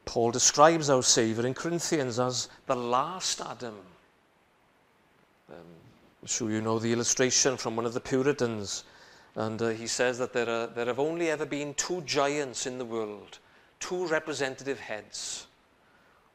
Paul 0.05 0.31
describes 0.31 0.91
our 0.91 1.03
Saviour 1.03 1.47
in 1.47 1.55
Corinthians 1.55 2.21
as 2.21 2.49
the 2.67 2.77
last 2.77 3.41
Adam. 3.41 3.75
Um, 5.51 5.57
I'm 6.23 6.29
sure 6.29 6.51
you 6.51 6.61
know 6.61 6.79
the 6.79 6.93
illustration 6.93 7.57
from 7.57 7.77
one 7.77 7.87
of 7.87 7.95
the 7.95 8.01
Puritans. 8.01 8.85
And 9.37 9.61
uh, 9.61 9.71
he 9.71 9.87
says 9.87 10.19
that 10.19 10.33
there, 10.33 10.49
are, 10.49 10.67
there 10.69 10.87
have 10.87 11.01
only 11.01 11.31
ever 11.31 11.45
been 11.45 11.75
two 11.75 12.03
giants 12.03 12.67
in 12.67 12.79
the 12.79 12.85
world, 12.85 13.39
two 13.81 14.07
representative 14.07 14.79
heads. 14.79 15.47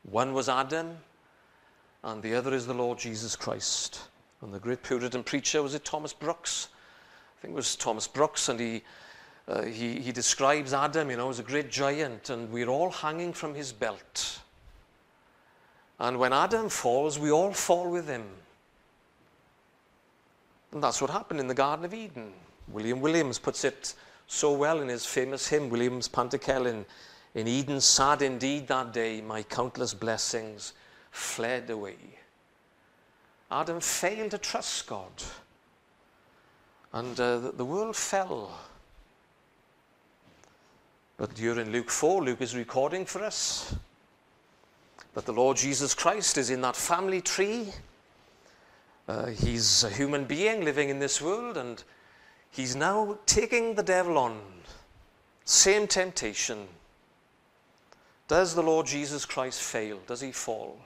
One 0.03 0.33
was 0.33 0.49
Adam, 0.49 0.97
and 2.03 2.21
the 2.21 2.35
other 2.35 2.53
is 2.53 2.65
the 2.65 2.73
Lord 2.73 2.97
Jesus 2.97 3.35
Christ. 3.35 4.01
And 4.41 4.53
the 4.53 4.59
great 4.59 4.83
Puritan 4.83 5.23
preacher 5.23 5.61
was 5.61 5.75
it 5.75 5.85
Thomas 5.85 6.13
Brooks? 6.13 6.69
I 7.37 7.41
think 7.41 7.53
it 7.53 7.55
was 7.55 7.75
Thomas 7.75 8.07
Brooks, 8.07 8.49
and 8.49 8.59
he, 8.59 8.81
uh, 9.49 9.63
he, 9.63 9.99
he 9.99 10.11
describes 10.11 10.73
Adam, 10.73 11.09
you 11.09 11.17
know, 11.17 11.29
as 11.29 11.39
a 11.39 11.43
great 11.43 11.71
giant, 11.71 12.29
and 12.29 12.51
we're 12.51 12.67
all 12.67 12.91
hanging 12.91 13.33
from 13.33 13.55
his 13.55 13.73
belt. 13.73 14.39
And 15.99 16.19
when 16.19 16.33
Adam 16.33 16.69
falls, 16.69 17.17
we 17.17 17.31
all 17.31 17.51
fall 17.51 17.89
with 17.89 18.07
him. 18.07 18.25
And 20.71 20.83
that's 20.83 21.01
what 21.01 21.09
happened 21.09 21.39
in 21.39 21.47
the 21.47 21.55
Garden 21.55 21.83
of 21.83 21.93
Eden. 21.95 22.31
William 22.67 23.01
Williams 23.01 23.39
puts 23.39 23.65
it 23.65 23.95
so 24.27 24.53
well 24.53 24.81
in 24.81 24.87
his 24.87 25.05
famous 25.05 25.47
hymn, 25.47 25.69
Williams 25.69 26.07
Pantycelyn, 26.07 26.85
in 27.33 27.47
Eden 27.47 27.81
sad 27.81 28.21
indeed 28.21 28.67
that 28.67 28.93
day, 28.93 29.19
my 29.21 29.41
countless 29.41 29.95
blessings 29.95 30.73
fled 31.11 31.71
away. 31.71 31.97
Adam 33.49 33.79
failed 33.79 34.31
to 34.31 34.37
trust 34.37 34.85
God. 34.85 35.11
And 36.93 37.19
uh, 37.19 37.51
the 37.51 37.65
world 37.65 37.95
fell. 37.95 38.51
But 41.19 41.35
during 41.35 41.73
Luke 41.73 41.89
4, 41.89 42.23
Luke 42.23 42.39
is 42.39 42.55
recording 42.55 43.05
for 43.05 43.21
us 43.25 43.75
that 45.13 45.25
the 45.25 45.33
Lord 45.33 45.57
Jesus 45.57 45.93
Christ 45.93 46.37
is 46.37 46.49
in 46.49 46.61
that 46.61 46.77
family 46.77 47.19
tree. 47.19 47.73
Uh, 49.05 49.25
he's 49.25 49.83
a 49.83 49.89
human 49.89 50.23
being 50.23 50.63
living 50.63 50.87
in 50.87 50.99
this 50.99 51.21
world, 51.21 51.57
and 51.57 51.83
he's 52.51 52.73
now 52.73 53.17
taking 53.25 53.75
the 53.75 53.83
devil 53.83 54.17
on. 54.17 54.39
Same 55.43 55.87
temptation. 55.87 56.67
Does 58.29 58.55
the 58.55 58.63
Lord 58.63 58.85
Jesus 58.85 59.25
Christ 59.25 59.61
fail? 59.61 59.99
Does 60.07 60.21
he 60.21 60.31
fall? 60.31 60.79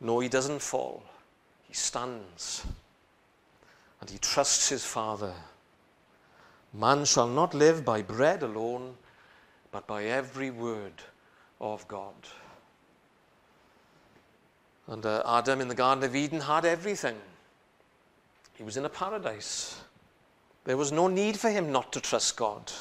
No, 0.00 0.18
he 0.18 0.28
doesn't 0.28 0.62
fall. 0.62 1.04
He 1.68 1.74
stands 1.74 2.64
and 4.00 4.10
he 4.10 4.18
trusts 4.18 4.68
his 4.68 4.84
Father. 4.84 5.32
Man 6.72 7.04
shall 7.04 7.28
not 7.28 7.54
live 7.54 7.84
by 7.84 8.02
bread 8.02 8.42
alone, 8.42 8.94
but 9.72 9.86
by 9.86 10.04
every 10.04 10.50
word 10.50 11.02
of 11.60 11.86
God. 11.88 12.14
And 14.86 15.04
uh, 15.04 15.22
Adam 15.26 15.60
in 15.60 15.68
the 15.68 15.74
Garden 15.74 16.04
of 16.04 16.16
Eden 16.16 16.40
had 16.40 16.64
everything. 16.64 17.16
He 18.54 18.62
was 18.64 18.76
in 18.76 18.84
a 18.84 18.90
paradise. 18.90 19.80
There 20.64 20.76
was 20.76 20.92
no 20.92 21.08
need 21.08 21.38
for 21.38 21.50
him 21.50 21.72
not 21.72 21.92
to 21.92 22.00
trust 22.00 22.36
God. 22.36 22.72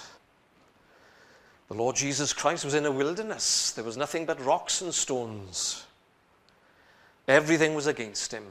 The 1.67 1.73
Lord 1.73 1.95
Jesus 1.95 2.33
Christ 2.33 2.63
was 2.63 2.73
in 2.73 2.85
a 2.85 2.91
wilderness. 2.91 3.71
There 3.71 3.83
was 3.83 3.97
nothing 3.97 4.25
but 4.25 4.43
rocks 4.43 4.81
and 4.81 4.93
stones. 4.93 5.85
Everything 7.27 7.75
was 7.75 7.87
against 7.87 8.31
him. 8.31 8.45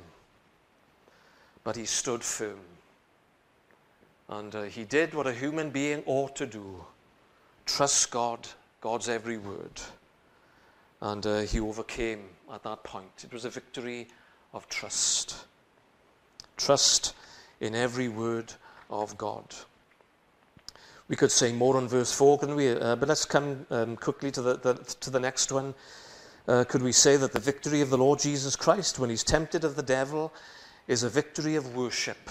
But 1.64 1.76
he 1.76 1.86
stood 1.86 2.22
firm. 2.22 2.60
And 4.28 4.54
uh, 4.54 4.62
he 4.64 4.84
did 4.84 5.14
what 5.14 5.26
a 5.26 5.32
human 5.32 5.70
being 5.70 6.02
ought 6.06 6.36
to 6.36 6.46
do 6.46 6.84
trust 7.64 8.10
God, 8.10 8.46
God's 8.80 9.08
every 9.08 9.38
word. 9.38 9.80
And 11.00 11.26
uh, 11.26 11.40
he 11.40 11.60
overcame 11.60 12.24
at 12.52 12.62
that 12.62 12.84
point. 12.84 13.24
It 13.24 13.32
was 13.32 13.44
a 13.44 13.50
victory 13.50 14.08
of 14.54 14.68
trust. 14.68 15.46
Trust 16.56 17.14
in 17.60 17.74
every 17.74 18.08
word 18.08 18.52
of 18.88 19.18
God. 19.18 19.44
We 21.08 21.16
could 21.16 21.30
say 21.30 21.52
more 21.52 21.76
on 21.76 21.86
verse 21.86 22.12
4, 22.12 22.38
couldn't 22.38 22.56
we? 22.56 22.70
Uh, 22.70 22.96
but 22.96 23.08
let's 23.08 23.24
come 23.24 23.66
um, 23.70 23.96
quickly 23.96 24.30
to 24.32 24.42
the, 24.42 24.56
the, 24.56 24.74
to 25.00 25.10
the 25.10 25.20
next 25.20 25.52
one. 25.52 25.74
Uh, 26.48 26.64
could 26.64 26.82
we 26.82 26.92
say 26.92 27.16
that 27.16 27.32
the 27.32 27.40
victory 27.40 27.80
of 27.80 27.90
the 27.90 27.98
Lord 27.98 28.18
Jesus 28.18 28.56
Christ 28.56 28.98
when 28.98 29.10
he's 29.10 29.24
tempted 29.24 29.64
of 29.64 29.76
the 29.76 29.82
devil 29.82 30.32
is 30.88 31.02
a 31.02 31.08
victory 31.08 31.56
of 31.56 31.76
worship? 31.76 32.30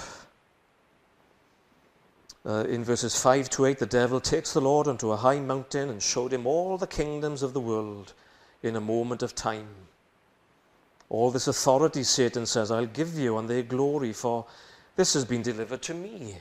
Uh, 2.45 2.63
in 2.65 2.83
verses 2.83 3.19
5 3.19 3.49
to 3.49 3.65
8, 3.65 3.79
the 3.79 3.85
devil 3.87 4.19
takes 4.19 4.53
the 4.53 4.61
Lord 4.61 4.87
unto 4.87 5.11
a 5.11 5.17
high 5.17 5.39
mountain 5.39 5.89
and 5.89 6.01
showed 6.01 6.31
him 6.31 6.45
all 6.45 6.77
the 6.77 6.85
kingdoms 6.85 7.41
of 7.41 7.53
the 7.53 7.59
world 7.59 8.13
in 8.61 8.75
a 8.75 8.81
moment 8.81 9.23
of 9.23 9.33
time. 9.33 9.67
All 11.09 11.31
this 11.31 11.47
authority, 11.47 12.03
Satan 12.03 12.45
says, 12.45 12.71
I'll 12.71 12.85
give 12.85 13.17
you 13.17 13.37
and 13.37 13.49
their 13.49 13.63
glory, 13.63 14.13
for 14.13 14.45
this 14.95 15.13
has 15.13 15.25
been 15.25 15.41
delivered 15.41 15.81
to 15.83 15.93
me, 15.93 16.37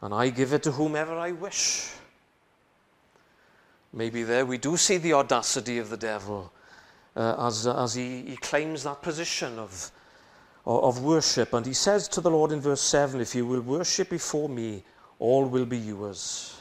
and 0.00 0.14
I 0.14 0.30
give 0.30 0.52
it 0.52 0.62
to 0.62 0.72
whomever 0.72 1.18
I 1.18 1.32
wish. 1.32 1.90
Maybe 3.92 4.22
there 4.22 4.46
we 4.46 4.56
do 4.56 4.76
see 4.76 4.96
the 4.96 5.14
audacity 5.14 5.78
of 5.78 5.90
the 5.90 5.96
devil 5.96 6.52
uh, 7.16 7.46
as, 7.46 7.66
as 7.66 7.94
he, 7.94 8.22
he 8.22 8.36
claims 8.36 8.84
that 8.84 9.02
position 9.02 9.58
of, 9.58 9.90
of 10.66 11.02
worship. 11.02 11.52
And 11.52 11.64
he 11.64 11.72
says 11.72 12.08
to 12.08 12.20
the 12.20 12.30
Lord 12.30 12.52
in 12.52 12.60
verse 12.60 12.80
7 12.80 13.20
If 13.20 13.34
you 13.34 13.46
will 13.46 13.60
worship 13.60 14.10
before 14.10 14.48
me, 14.48 14.82
all 15.18 15.46
will 15.46 15.66
be 15.66 15.78
yours. 15.78 16.56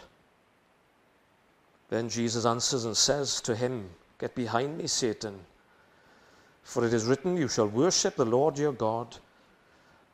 Then 1.89 2.09
Jesus 2.09 2.45
answers 2.45 2.85
and 2.85 2.95
says 2.95 3.41
to 3.41 3.55
him, 3.55 3.89
Get 4.19 4.35
behind 4.35 4.77
me, 4.77 4.87
Satan. 4.87 5.39
For 6.63 6.85
it 6.85 6.93
is 6.93 7.05
written, 7.05 7.35
You 7.35 7.47
shall 7.47 7.67
worship 7.67 8.15
the 8.15 8.25
Lord 8.25 8.57
your 8.57 8.73
God, 8.73 9.17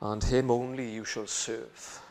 and 0.01 0.23
him 0.23 0.49
only 0.49 0.89
you 0.89 1.03
shall 1.03 1.27
serve. 1.27 2.01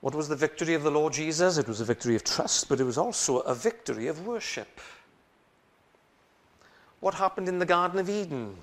What 0.00 0.14
was 0.14 0.28
the 0.28 0.36
victory 0.36 0.74
of 0.74 0.82
the 0.82 0.90
Lord 0.90 1.12
Jesus? 1.12 1.58
It 1.58 1.68
was 1.68 1.80
a 1.80 1.84
victory 1.84 2.16
of 2.16 2.24
trust, 2.24 2.68
but 2.68 2.80
it 2.80 2.84
was 2.84 2.96
also 2.96 3.40
a 3.40 3.54
victory 3.54 4.06
of 4.06 4.26
worship. 4.26 4.80
What 7.00 7.14
happened 7.14 7.48
in 7.48 7.58
the 7.58 7.66
Garden 7.66 7.98
of 7.98 8.08
Eden 8.08 8.56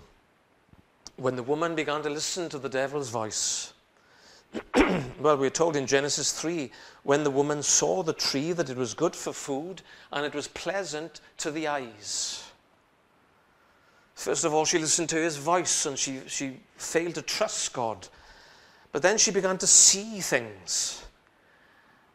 when 1.18 1.36
the 1.36 1.44
woman 1.44 1.76
began 1.76 2.02
to 2.04 2.10
listen 2.10 2.48
to 2.50 2.60
the 2.60 2.70
devil's 2.70 3.10
voice? 3.10 3.74
well, 5.20 5.38
we're 5.38 5.50
told 5.50 5.76
in 5.76 5.86
Genesis 5.86 6.32
3 6.32 6.72
when 7.04 7.24
the 7.24 7.32
woman 7.32 7.62
saw 7.62 8.02
the 8.02 8.14
tree 8.14 8.54
that 8.54 8.70
it 8.70 8.78
was 8.78 8.94
good 8.94 9.16
for 9.16 9.34
food 9.34 9.82
and 10.12 10.26
it 10.26 10.34
was 10.34 10.48
pleasant 10.48 11.20
to 11.38 11.52
the 11.52 11.68
eyes. 11.68 12.44
First 14.16 14.46
of 14.46 14.54
all, 14.54 14.66
she 14.66 14.80
listened 14.80 15.10
to 15.10 15.18
his 15.18 15.38
voice 15.38 15.86
and 15.86 15.98
she, 15.98 16.22
she 16.28 16.60
failed 16.78 17.16
to 17.16 17.22
trust 17.22 17.74
God. 17.74 18.08
But 18.92 19.02
then 19.02 19.18
she 19.18 19.32
began 19.32 19.58
to 19.60 19.68
see 19.68 20.22
things 20.22 21.04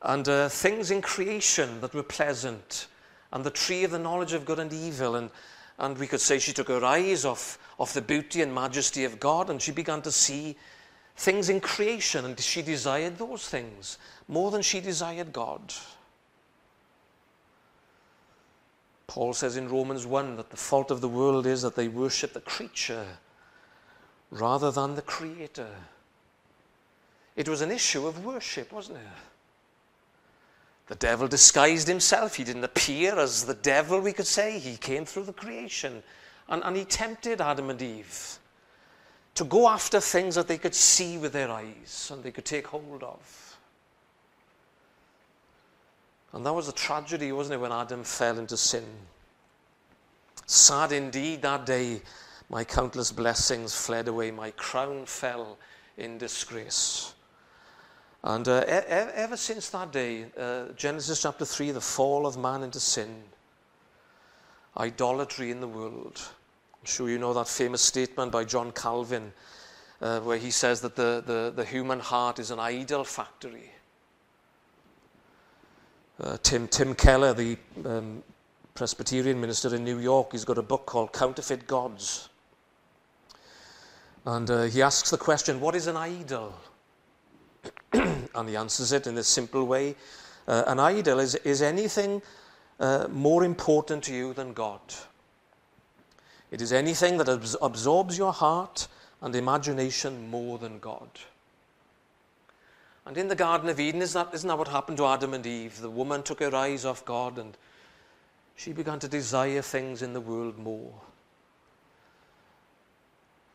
and 0.03 0.29
uh, 0.29 0.49
things 0.49 0.91
in 0.91 1.01
creation 1.01 1.81
that 1.81 1.95
were 1.95 2.03
pleasant, 2.03 2.89
and 3.33 3.45
the 3.45 3.51
tree 3.51 3.85
of 3.85 3.93
the 3.93 3.99
knowledge 3.99 4.33
of 4.33 4.45
good 4.45 4.59
and 4.59 4.73
evil. 4.73 5.15
And, 5.15 5.31
and 5.83 5.99
we 5.99 6.07
could 6.07 6.21
say 6.21 6.39
she 6.39 6.53
took 6.53 6.69
her 6.69 6.85
eyes 6.85 7.25
off, 7.25 7.59
off 7.77 7.93
the 7.93 8.01
beauty 8.01 8.41
and 8.41 8.55
majesty 8.55 9.05
of 9.05 9.19
God, 9.19 9.51
and 9.51 9.61
she 9.61 9.73
began 9.73 10.01
to 10.03 10.13
see 10.13 10.57
things 11.17 11.49
in 11.49 11.61
creation, 11.61 12.25
and 12.25 12.39
she 12.39 12.63
desired 12.63 13.19
those 13.19 13.49
things 13.49 13.99
more 14.29 14.53
than 14.53 14.63
she 14.63 14.81
desired 14.81 15.33
God. 15.33 15.61
Paul 19.09 19.35
says 19.35 19.57
in 19.57 19.69
Romans 19.69 20.07
1 20.07 20.37
that 20.37 20.51
the 20.51 20.57
fault 20.57 20.93
of 20.93 21.01
the 21.01 21.09
world 21.09 21.47
is 21.47 21.63
that 21.63 21.75
they 21.75 21.89
worship 21.89 22.33
the 22.33 22.41
creature 22.41 23.05
rather 24.31 24.71
than 24.71 24.95
the 24.95 25.03
creator. 25.03 25.69
It 27.35 27.49
was 27.49 27.61
an 27.61 27.73
issue 27.73 28.07
of 28.07 28.25
worship, 28.25 28.73
wasn't 28.73 28.99
it? 28.99 29.32
The 30.93 30.99
devil 30.99 31.27
disguised 31.27 31.89
himself. 31.89 32.35
He 32.35 32.45
didn't 32.45 32.65
appear 32.65 33.19
as 33.19 33.47
the 33.47 33.55
devil, 33.55 33.99
we 33.99 34.13
could 34.13 34.27
say. 34.27 34.59
He 34.59 34.77
came 34.77 35.07
through 35.07 35.23
the 35.23 35.33
creation. 35.33 36.03
And, 36.51 36.63
and 36.63 36.77
he 36.77 36.85
tempted 36.85 37.41
Adam 37.41 37.71
and 37.71 37.81
Eve 37.81 38.39
to 39.37 39.45
go 39.45 39.71
after 39.71 40.01
things 40.01 40.35
that 40.35 40.49
they 40.49 40.59
could 40.59 40.75
see 40.75 41.17
with 41.17 41.33
their 41.33 41.51
eyes 41.51 42.11
and 42.13 42.23
they 42.23 42.31
could 42.31 42.45
take 42.45 42.67
hold 42.67 43.03
of. 43.03 43.57
And 46.35 46.45
that 46.45 46.53
was 46.53 46.69
a 46.69 46.73
tragedy, 46.73 47.33
wasn't 47.33 47.55
it, 47.55 47.63
when 47.63 47.73
Adam 47.73 48.05
fell 48.05 48.39
into 48.39 48.59
sin? 48.59 48.85
Sad 50.45 50.93
indeed 50.93 51.41
that 51.41 51.65
day, 51.65 52.03
my 52.51 52.65
countless 52.65 53.11
blessings 53.11 53.75
fled 53.75 54.09
away, 54.09 54.31
my 54.31 54.51
crown 54.51 55.07
fell 55.07 55.57
in 55.97 56.19
disgrace. 56.19 57.15
And 58.25 58.47
uh, 58.47 58.63
ever 58.67 59.37
since 59.37 59.69
that 59.71 59.91
day, 59.91 60.27
uh, 60.39 60.67
Genesis 60.77 61.23
chapter 61.23 61.45
3, 61.45 61.73
the 61.73 61.81
fall 61.81 62.27
of 62.27 62.39
man 62.39 62.63
into 62.63 62.79
sin, 62.79 63.23
idolatry 64.77 65.51
in 65.51 65.61
the 65.61 65.67
world. 65.67 66.21
I'm 66.75 66.87
sure 66.87 67.09
you 67.11 67.19
know 67.19 67.35
that 67.35 67.49
famous 67.49 67.83
statement 67.83 68.31
by 68.31 68.45
John 68.45 68.71
Calvin, 68.73 69.33
uh, 70.01 70.21
where 70.21 70.39
he 70.39 70.53
says 70.53 70.81
that 70.83 70.95
the, 70.95 71.23
the, 71.27 71.53
the 71.55 71.65
human 71.65 71.99
heart 71.99 72.39
is 72.39 72.53
an 72.53 72.61
idol 72.61 73.03
factory. 73.03 73.71
Uh, 76.21 76.37
Tim, 76.45 76.69
Tim 76.69 76.95
Keller, 76.95 77.35
the 77.35 77.57
um, 77.85 78.23
Presbyterian 78.75 79.41
minister 79.41 79.75
in 79.75 79.83
New 79.83 79.99
York, 79.99 80.31
he's 80.31 80.45
got 80.45 80.59
a 80.59 80.63
book 80.63 80.87
called 80.87 81.13
Counterfeit 81.13 81.67
Gods. 81.67 82.29
And 84.25 84.49
uh, 84.49 84.63
he 84.65 84.81
asks 84.81 85.11
the 85.11 85.19
question 85.19 85.61
what 85.61 85.75
is 85.75 85.89
an 85.89 85.97
idol? 85.97 86.55
And 88.35 88.49
he 88.49 88.57
answers 88.57 88.93
it 88.93 89.07
in 89.07 89.19
a 89.19 89.23
simple 89.23 89.65
way. 89.65 89.95
Uh, 90.47 90.65
an 90.67 90.81
idol 90.81 91.21
is, 91.21 91.35
is 91.37 91.63
anything 91.63 92.23
uh, 92.81 93.07
more 93.11 93.45
important 93.45 94.05
to 94.05 94.15
you 94.15 94.33
than 94.35 94.53
God. 94.53 94.81
It 96.51 96.61
is 96.61 96.73
anything 96.73 97.17
that 97.19 97.57
absorbs 97.63 98.19
your 98.19 98.33
heart 98.33 98.89
and 99.21 99.35
imagination 99.35 100.29
more 100.29 100.59
than 100.59 100.79
God. 100.81 101.09
And 103.07 103.17
in 103.17 103.29
the 103.29 103.35
Garden 103.35 103.69
of 103.69 103.81
Eden, 103.81 104.03
isn't 104.03 104.31
that, 104.31 104.35
isn't 104.35 104.49
that 104.49 104.59
what 104.59 104.69
happened 104.69 104.99
to 104.99 105.07
Adam 105.07 105.35
and 105.35 105.47
Eve? 105.47 105.81
The 105.81 105.91
woman 105.91 106.23
took 106.23 106.41
her 106.41 106.55
eyes 106.55 106.85
off 106.85 107.05
God 107.05 107.39
and 107.39 107.57
she 108.55 108.73
began 108.73 108.99
to 109.01 109.09
desire 109.09 109.63
things 109.63 110.03
in 110.03 110.13
the 110.13 110.21
world 110.21 110.59
more. 110.59 110.93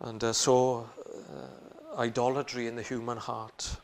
And 0.02 0.24
uh, 0.24 0.34
saw 0.34 0.84
uh, 0.84 2.00
idolatry 2.00 2.68
in 2.68 2.76
the 2.76 2.82
human 2.82 3.18
heart. 3.18 3.78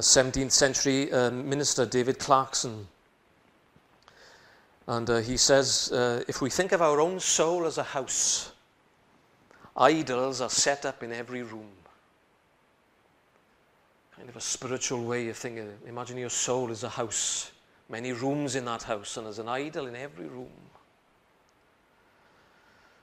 A 0.00 0.02
17th 0.02 0.52
century 0.52 1.12
uh, 1.12 1.30
minister, 1.30 1.84
David 1.84 2.18
Clarkson, 2.18 2.86
and 4.86 5.10
uh, 5.10 5.18
he 5.18 5.36
says, 5.36 5.92
uh, 5.92 6.24
if 6.26 6.40
we 6.40 6.48
think 6.48 6.72
of 6.72 6.80
our 6.80 7.02
own 7.02 7.20
soul 7.20 7.66
as 7.66 7.76
a 7.76 7.82
house, 7.82 8.52
idols 9.76 10.40
are 10.40 10.48
set 10.48 10.86
up 10.86 11.02
in 11.02 11.12
every 11.12 11.42
room. 11.42 11.68
Kind 14.16 14.30
of 14.30 14.36
a 14.36 14.40
spiritual 14.40 15.04
way 15.04 15.28
of 15.28 15.36
thinking. 15.36 15.70
Imagine 15.86 16.16
your 16.16 16.30
soul 16.30 16.70
is 16.70 16.82
a 16.82 16.88
house, 16.88 17.50
many 17.90 18.14
rooms 18.14 18.56
in 18.56 18.64
that 18.64 18.84
house, 18.84 19.18
and 19.18 19.26
there's 19.26 19.38
an 19.38 19.48
idol 19.48 19.86
in 19.86 19.96
every 19.96 20.28
room. 20.28 20.48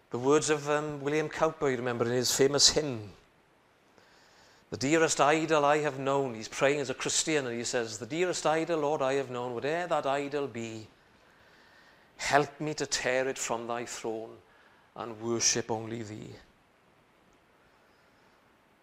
The 0.10 0.18
words 0.18 0.50
of 0.50 0.68
um, 0.68 1.00
William 1.02 1.30
Cowper, 1.30 1.70
you 1.70 1.78
remember, 1.78 2.06
in 2.06 2.14
his 2.14 2.36
famous 2.36 2.70
hymn, 2.70 3.12
the 4.70 4.78
dearest 4.78 5.22
idol 5.22 5.64
I 5.64 5.78
have 5.80 6.00
known, 6.00 6.36
he's 6.36 6.48
praying 6.48 6.80
as 6.80 6.90
a 6.90 6.94
Christian, 6.94 7.48
and 7.48 7.58
he 7.58 7.64
says, 7.64 7.98
The 7.98 8.06
dearest 8.06 8.46
idol, 8.46 8.80
Lord, 8.80 9.02
I 9.02 9.14
have 9.14 9.30
known, 9.30 9.54
whate'er 9.54 9.88
that 9.88 10.06
idol 10.06 10.48
be, 10.48 10.88
Help 12.18 12.60
me 12.60 12.74
to 12.74 12.86
tear 12.86 13.28
it 13.28 13.38
from 13.38 13.68
thy 13.68 13.86
throne 13.86 14.32
and 14.96 15.20
worship 15.22 15.70
only 15.72 16.02
thee. 16.02 16.32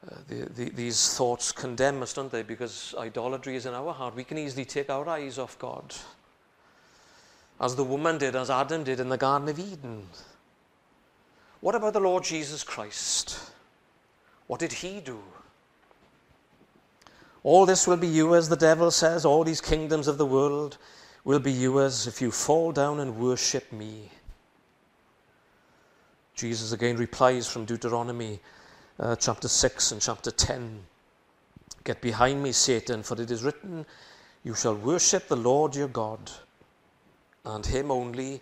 Uh, 0.06 0.16
the, 0.28 0.34
the, 0.54 0.70
these 0.70 1.14
thoughts 1.14 1.50
condemn 1.50 2.02
us, 2.02 2.12
don't 2.12 2.30
they? 2.30 2.42
Because 2.42 2.94
idolatry 2.96 3.56
is 3.56 3.66
in 3.66 3.74
our 3.74 3.92
heart. 3.92 4.14
We 4.14 4.24
can 4.24 4.38
easily 4.38 4.64
take 4.64 4.90
our 4.90 5.08
eyes 5.08 5.38
off 5.38 5.58
God. 5.58 5.94
As 7.60 7.74
the 7.74 7.84
woman 7.84 8.18
did, 8.18 8.36
as 8.36 8.50
Adam 8.50 8.84
did 8.84 9.00
in 9.00 9.08
the 9.08 9.16
Garden 9.16 9.48
of 9.48 9.58
Eden. 9.58 10.06
What 11.60 11.74
about 11.74 11.94
the 11.94 12.00
Lord 12.00 12.22
Jesus 12.22 12.62
Christ? 12.62 13.50
What 14.46 14.60
did 14.60 14.72
he 14.72 15.00
do? 15.00 15.22
All 17.44 17.66
this 17.66 17.86
will 17.86 17.98
be 17.98 18.08
yours, 18.08 18.48
the 18.48 18.56
devil 18.56 18.90
says, 18.90 19.24
all 19.24 19.44
these 19.44 19.60
kingdoms 19.60 20.08
of 20.08 20.18
the 20.18 20.26
world 20.26 20.78
will 21.24 21.38
be 21.38 21.52
yours 21.52 22.06
if 22.06 22.20
you 22.20 22.30
fall 22.30 22.72
down 22.72 23.00
and 23.00 23.18
worship 23.18 23.70
me. 23.70 24.10
Jesus 26.34 26.72
again 26.72 26.96
replies 26.96 27.46
from 27.46 27.66
Deuteronomy 27.66 28.40
uh, 28.98 29.14
chapter 29.16 29.46
6 29.46 29.92
and 29.92 30.00
chapter 30.00 30.30
10 30.30 30.80
Get 31.84 32.00
behind 32.00 32.42
me, 32.42 32.52
Satan, 32.52 33.02
for 33.02 33.20
it 33.20 33.30
is 33.30 33.44
written, 33.44 33.84
You 34.42 34.54
shall 34.54 34.74
worship 34.74 35.28
the 35.28 35.36
Lord 35.36 35.76
your 35.76 35.88
God, 35.88 36.30
and 37.44 37.64
him 37.64 37.90
only 37.90 38.40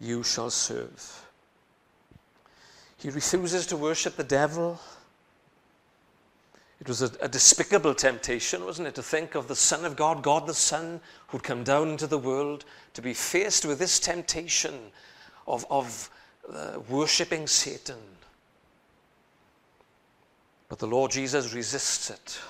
you 0.00 0.24
shall 0.24 0.50
serve. 0.50 1.28
He 2.96 3.10
refuses 3.10 3.66
to 3.66 3.76
worship 3.76 4.16
the 4.16 4.24
devil 4.24 4.80
it 6.82 6.88
was 6.88 7.00
a, 7.00 7.12
a, 7.20 7.28
despicable 7.28 7.94
temptation, 7.94 8.64
wasn't 8.64 8.88
it, 8.88 8.96
to 8.96 9.04
think 9.04 9.36
of 9.36 9.46
the 9.46 9.54
Son 9.54 9.84
of 9.84 9.94
God, 9.94 10.20
God 10.20 10.48
the 10.48 10.52
Son, 10.52 11.00
who'd 11.28 11.44
come 11.44 11.62
down 11.62 11.90
into 11.90 12.08
the 12.08 12.18
world 12.18 12.64
to 12.94 13.00
be 13.00 13.14
faced 13.14 13.64
with 13.64 13.78
this 13.78 14.00
temptation 14.00 14.74
of, 15.46 15.64
of 15.70 16.10
uh, 16.52 16.80
worshipping 16.88 17.46
Satan. 17.46 18.00
But 20.68 20.80
the 20.80 20.88
Lord 20.88 21.12
Jesus 21.12 21.54
resists 21.54 22.10
it. 22.10 22.40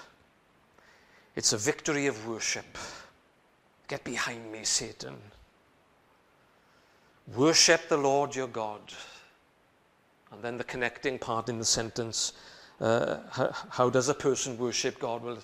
It's 1.37 1.53
a 1.53 1.59
victory 1.59 2.07
of 2.07 2.27
worship. 2.27 2.79
Get 3.87 4.03
behind 4.03 4.51
me, 4.51 4.65
Satan. 4.65 5.17
Worship 7.37 7.87
the 7.91 7.99
Lord 7.99 8.35
your 8.35 8.49
God. 8.49 8.81
And 10.33 10.43
then 10.43 10.57
the 10.57 10.65
connecting 10.65 11.19
part 11.19 11.51
in 11.51 11.59
the 11.59 11.67
sentence 11.67 12.33
uh, 12.83 13.21
how, 13.31 13.55
how, 13.71 13.91
does 13.91 14.09
a 14.09 14.15
person 14.15 14.59
worship 14.59 14.99
God? 14.99 15.23
Well, 15.23 15.39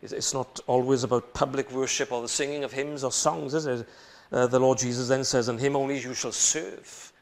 it's 0.00 0.32
not 0.32 0.58
always 0.66 1.04
about 1.04 1.34
public 1.34 1.70
worship 1.70 2.10
or 2.12 2.22
the 2.22 2.28
singing 2.28 2.64
of 2.64 2.72
hymns 2.72 3.04
or 3.04 3.12
songs, 3.12 3.52
is 3.52 3.66
it? 3.66 3.86
Uh, 4.32 4.46
the 4.46 4.58
Lord 4.58 4.78
Jesus 4.78 5.08
then 5.08 5.22
says, 5.22 5.48
And 5.48 5.60
him 5.60 5.76
only 5.76 5.98
you 5.98 6.14
shall 6.14 6.32
serve. 6.32 7.12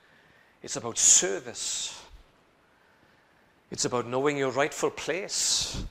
It's 0.62 0.76
about 0.76 0.98
service. 0.98 2.00
It's 3.72 3.85
about 3.85 4.07
knowing 4.07 4.37
your 4.37 4.50
rightful 4.50 4.90
place 4.90 5.85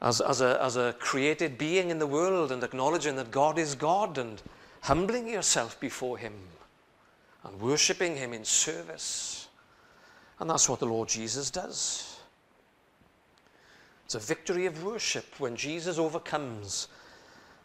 as, 0.00 0.22
as, 0.22 0.40
a, 0.40 0.62
as 0.62 0.76
a 0.76 0.94
created 0.98 1.58
being 1.58 1.90
in 1.90 1.98
the 1.98 2.06
world 2.06 2.50
and 2.50 2.64
acknowledging 2.64 3.16
that 3.16 3.30
God 3.30 3.58
is 3.58 3.74
God 3.74 4.16
and 4.16 4.40
humbling 4.82 5.28
yourself 5.28 5.78
before 5.80 6.16
Him 6.16 6.32
and 7.44 7.60
worshipping 7.60 8.16
Him 8.16 8.32
in 8.32 8.44
service. 8.44 9.48
And 10.38 10.48
that's 10.48 10.68
what 10.68 10.80
the 10.80 10.86
Lord 10.86 11.08
Jesus 11.08 11.50
does. 11.50 12.17
It's 14.08 14.14
a 14.14 14.20
victory 14.20 14.64
of 14.64 14.84
worship 14.84 15.26
when 15.36 15.54
Jesus 15.54 15.98
overcomes 15.98 16.88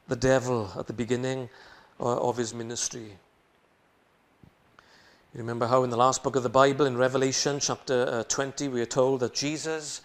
the 0.10 0.18
devil 0.18 0.70
at 0.78 0.88
the 0.88 0.92
beginning 0.92 1.50
uh, 2.02 2.18
of 2.18 2.36
his 2.36 2.54
ministry. 2.54 3.14
You 5.34 5.38
remember 5.40 5.68
how 5.68 5.86
in 5.86 5.90
the 5.90 5.96
last 5.96 6.22
book 6.22 6.36
of 6.36 6.44
the 6.44 6.50
Bible, 6.50 6.86
in 6.86 6.98
Revelation 6.98 7.62
chapter 7.62 8.06
uh, 8.10 8.24
20, 8.24 8.68
we 8.68 8.82
are 8.82 8.86
told 8.86 9.22
that 9.22 9.34
Jesus 9.34 10.02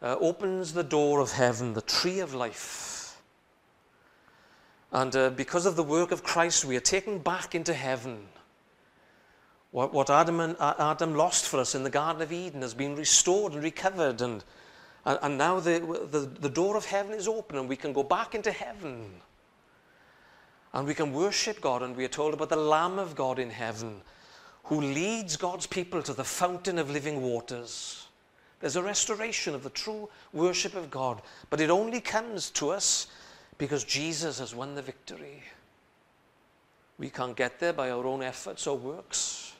uh, 0.00 0.14
opens 0.20 0.72
the 0.72 0.84
door 0.84 1.18
of 1.18 1.32
heaven, 1.32 1.74
the 1.74 1.82
tree 1.82 2.20
of 2.20 2.32
life. 2.32 3.20
And 4.92 5.36
because 5.36 5.66
of 5.66 5.74
the 5.74 5.82
work 5.82 6.12
of 6.12 6.22
Christ, 6.22 6.64
we 6.64 6.76
are 6.76 6.80
taken 6.80 7.18
back 7.18 7.56
into 7.56 7.74
heaven. 7.74 8.28
What, 9.72 10.10
Adam, 10.10 10.38
and, 10.38 10.56
Adam 10.60 11.16
lost 11.16 11.44
for 11.44 11.58
us 11.58 11.74
in 11.74 11.82
the 11.82 11.90
Garden 11.90 12.22
of 12.22 12.30
Eden 12.30 12.62
has 12.62 12.72
been 12.72 12.94
restored 12.94 13.54
and 13.54 13.64
recovered 13.64 14.20
and 14.20 14.44
and, 15.04 15.18
and 15.22 15.38
now 15.38 15.60
the, 15.60 15.80
the, 16.10 16.20
the 16.40 16.48
door 16.48 16.76
of 16.76 16.84
heaven 16.84 17.12
is 17.12 17.26
open 17.26 17.58
and 17.58 17.68
we 17.68 17.76
can 17.76 17.92
go 17.92 18.02
back 18.02 18.34
into 18.34 18.52
heaven. 18.52 19.10
And 20.72 20.86
we 20.86 20.94
can 20.94 21.12
worship 21.12 21.60
God. 21.60 21.82
And 21.82 21.96
we 21.96 22.04
are 22.04 22.08
told 22.08 22.34
about 22.34 22.48
the 22.48 22.56
Lamb 22.56 22.98
of 22.98 23.14
God 23.14 23.38
in 23.38 23.50
heaven 23.50 24.00
who 24.64 24.80
leads 24.80 25.36
God's 25.36 25.66
people 25.66 26.02
to 26.02 26.12
the 26.12 26.24
fountain 26.24 26.78
of 26.78 26.90
living 26.90 27.20
waters. 27.20 28.06
There's 28.60 28.76
a 28.76 28.82
restoration 28.82 29.54
of 29.54 29.64
the 29.64 29.70
true 29.70 30.08
worship 30.32 30.76
of 30.76 30.90
God. 30.90 31.20
But 31.50 31.60
it 31.60 31.68
only 31.68 32.00
comes 32.00 32.50
to 32.50 32.70
us 32.70 33.08
because 33.58 33.84
Jesus 33.84 34.38
has 34.38 34.54
won 34.54 34.74
the 34.76 34.82
victory. 34.82 35.42
We 36.98 37.10
can't 37.10 37.36
get 37.36 37.58
there 37.58 37.72
by 37.72 37.90
our 37.90 38.06
own 38.06 38.22
efforts 38.22 38.66
or 38.68 38.78
works. 38.78 39.52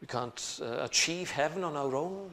We 0.00 0.06
can't 0.06 0.60
uh, 0.62 0.84
achieve 0.84 1.30
heaven 1.30 1.64
on 1.64 1.76
our 1.76 1.96
own. 1.96 2.30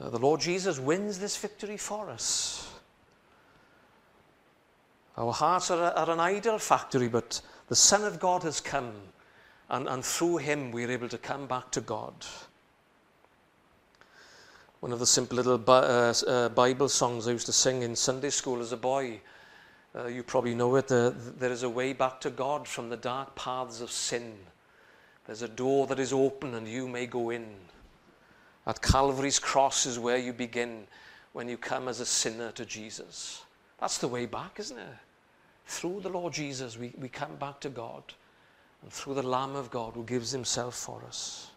Uh, 0.00 0.10
the 0.10 0.18
Lord 0.18 0.40
Jesus 0.40 0.78
wins 0.78 1.18
this 1.18 1.36
victory 1.36 1.76
for 1.76 2.10
us. 2.10 2.72
Our 5.16 5.32
hearts 5.32 5.70
are, 5.70 5.92
are 5.92 6.10
an 6.10 6.18
idol 6.18 6.58
factory, 6.58 7.08
but 7.08 7.40
the 7.68 7.76
Son 7.76 8.04
of 8.04 8.18
God 8.18 8.42
has 8.42 8.60
come, 8.60 8.92
and, 9.70 9.88
and 9.88 10.04
through 10.04 10.38
him 10.38 10.72
we're 10.72 10.90
able 10.90 11.08
to 11.08 11.18
come 11.18 11.46
back 11.46 11.70
to 11.72 11.80
God. 11.80 12.14
One 14.80 14.92
of 14.92 14.98
the 14.98 15.06
simple 15.06 15.36
little 15.36 15.62
uh, 15.66 16.12
uh, 16.26 16.48
Bible 16.50 16.88
songs 16.88 17.26
I 17.26 17.30
used 17.30 17.46
to 17.46 17.52
sing 17.52 17.82
in 17.82 17.96
Sunday 17.96 18.30
school 18.30 18.60
as 18.60 18.72
a 18.72 18.76
boy. 18.76 19.20
Uh, 19.96 20.08
you 20.08 20.22
probably 20.22 20.54
know 20.54 20.74
it. 20.76 20.88
There 20.88 21.52
is 21.52 21.62
a 21.62 21.70
way 21.70 21.92
back 21.92 22.20
to 22.22 22.30
God 22.30 22.66
from 22.66 22.90
the 22.90 22.96
dark 22.96 23.34
paths 23.36 23.80
of 23.80 23.90
sin. 23.90 24.34
There's 25.26 25.40
a 25.42 25.48
door 25.48 25.86
that 25.86 25.98
is 25.98 26.12
open 26.12 26.54
and 26.54 26.68
you 26.68 26.86
may 26.86 27.06
go 27.06 27.30
in. 27.30 27.46
At 28.66 28.80
Calvary's 28.80 29.38
cross 29.38 29.86
is 29.86 29.98
where 29.98 30.16
you 30.16 30.32
begin 30.32 30.86
when 31.32 31.48
you 31.48 31.56
come 31.56 31.88
as 31.88 32.00
a 32.00 32.06
sinner 32.06 32.50
to 32.52 32.64
Jesus. 32.64 33.42
That's 33.80 33.98
the 33.98 34.08
way 34.08 34.26
back, 34.26 34.58
isn't 34.58 34.78
it? 34.78 34.86
Through 35.66 36.00
the 36.00 36.08
Lord 36.08 36.32
Jesus, 36.32 36.78
we, 36.78 36.92
we 36.98 37.08
come 37.08 37.36
back 37.36 37.60
to 37.60 37.68
God. 37.68 38.02
And 38.82 38.92
through 38.92 39.14
the 39.14 39.22
Lamb 39.22 39.56
of 39.56 39.70
God 39.70 39.94
who 39.94 40.04
gives 40.04 40.30
himself 40.30 40.74
for 40.74 41.02
us. 41.06 41.50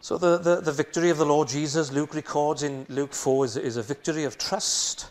So, 0.00 0.18
the, 0.18 0.38
the, 0.38 0.60
the 0.60 0.72
victory 0.72 1.10
of 1.10 1.18
the 1.18 1.26
Lord 1.26 1.48
Jesus, 1.48 1.90
Luke 1.90 2.14
records 2.14 2.62
in 2.62 2.86
Luke 2.88 3.12
4, 3.12 3.44
is, 3.46 3.56
is 3.56 3.76
a 3.76 3.82
victory 3.82 4.24
of 4.24 4.38
trust, 4.38 5.10